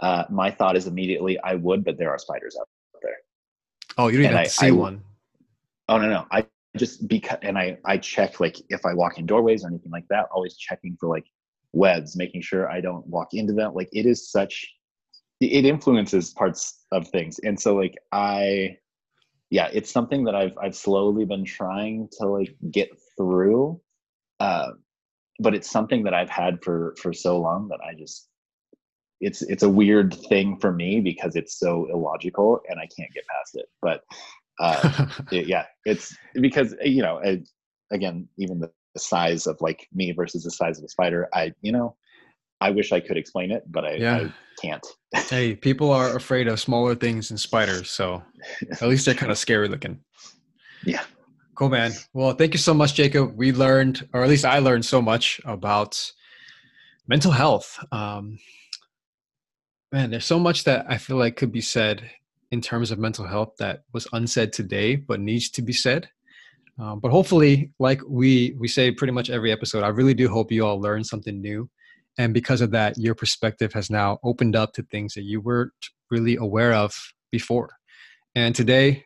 [0.00, 2.68] Uh, my thought is immediately I would, but there are spiders out
[3.02, 3.16] there.
[3.98, 5.02] Oh, you don't even I, see I, one.
[5.88, 6.26] Oh no, no.
[6.30, 6.46] I
[6.76, 10.06] just because and I I check like if I walk in doorways or anything like
[10.08, 11.26] that, always checking for like
[11.72, 13.74] webs, making sure I don't walk into them.
[13.74, 14.66] Like it is such
[15.40, 17.38] it influences parts of things.
[17.40, 18.76] And so like I
[19.50, 22.88] yeah, it's something that I've I've slowly been trying to like get
[23.18, 23.80] through.
[24.38, 24.70] Uh,
[25.40, 28.29] but it's something that I've had for for so long that I just
[29.20, 33.24] it's it's a weird thing for me because it's so illogical and I can't get
[33.26, 33.66] past it.
[33.82, 34.02] But
[34.58, 37.20] uh, it, yeah, it's because you know
[37.90, 41.28] again even the, the size of like me versus the size of a spider.
[41.34, 41.96] I you know
[42.60, 44.16] I wish I could explain it, but I, yeah.
[44.16, 44.86] I can't.
[45.28, 48.22] hey, people are afraid of smaller things than spiders, so
[48.70, 50.00] at least they're kind of scary looking.
[50.84, 51.02] Yeah.
[51.54, 51.92] Cool, man.
[52.12, 53.36] Well, thank you so much, Jacob.
[53.36, 56.10] We learned, or at least I learned so much about
[57.06, 57.78] mental health.
[57.92, 58.38] Um,
[59.92, 62.08] man, there's so much that I feel like could be said
[62.50, 66.08] in terms of mental health that was unsaid today, but needs to be said.
[66.78, 70.50] Um, but hopefully, like we we say pretty much every episode, I really do hope
[70.50, 71.68] you all learn something new.
[72.18, 75.72] And because of that your perspective has now opened up to things that you weren't
[76.10, 76.94] really aware of
[77.30, 77.70] before.
[78.34, 79.04] And today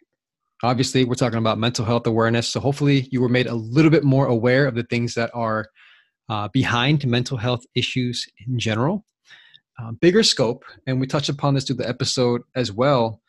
[0.63, 2.49] obviously we're talking about mental health awareness.
[2.49, 5.67] So hopefully you were made a little bit more aware of the things that are
[6.29, 9.05] uh, behind mental health issues in general
[9.81, 13.21] uh, bigger scope and we touched upon this through the episode as well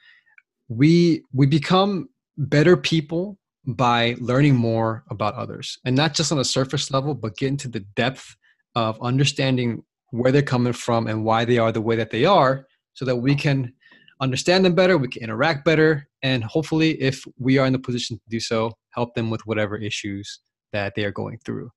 [0.68, 3.38] we we become better people
[3.68, 7.68] by learning more about others and not just on a surface level but get into
[7.68, 8.36] the depth
[8.76, 12.66] of understanding where they're coming from and why they are the way that they are
[12.94, 13.74] so that we can
[14.22, 18.18] understand them better, we can interact better, and hopefully, if we are in the position
[18.18, 20.40] to do so, help them with whatever issues
[20.72, 21.70] that they are going through.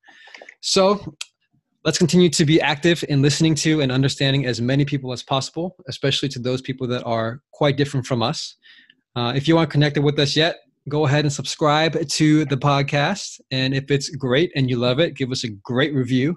[0.60, 1.14] So,
[1.84, 5.76] let's continue to be active in listening to and understanding as many people as possible,
[5.88, 8.56] especially to those people that are quite different from us.
[9.16, 10.56] Uh, if you aren't connected with us yet,
[10.88, 13.40] go ahead and subscribe to the podcast.
[13.50, 16.36] And if it's great and you love it, give us a great review.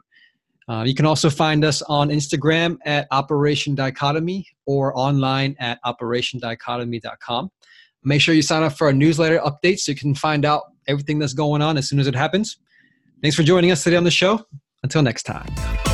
[0.69, 7.51] Uh, you can also find us on Instagram at Operation Dichotomy or online at operationdichotomy.com.
[8.03, 11.19] Make sure you sign up for our newsletter updates so you can find out everything
[11.19, 12.57] that's going on as soon as it happens.
[13.21, 14.45] Thanks for joining us today on the show.
[14.83, 15.90] Until next time.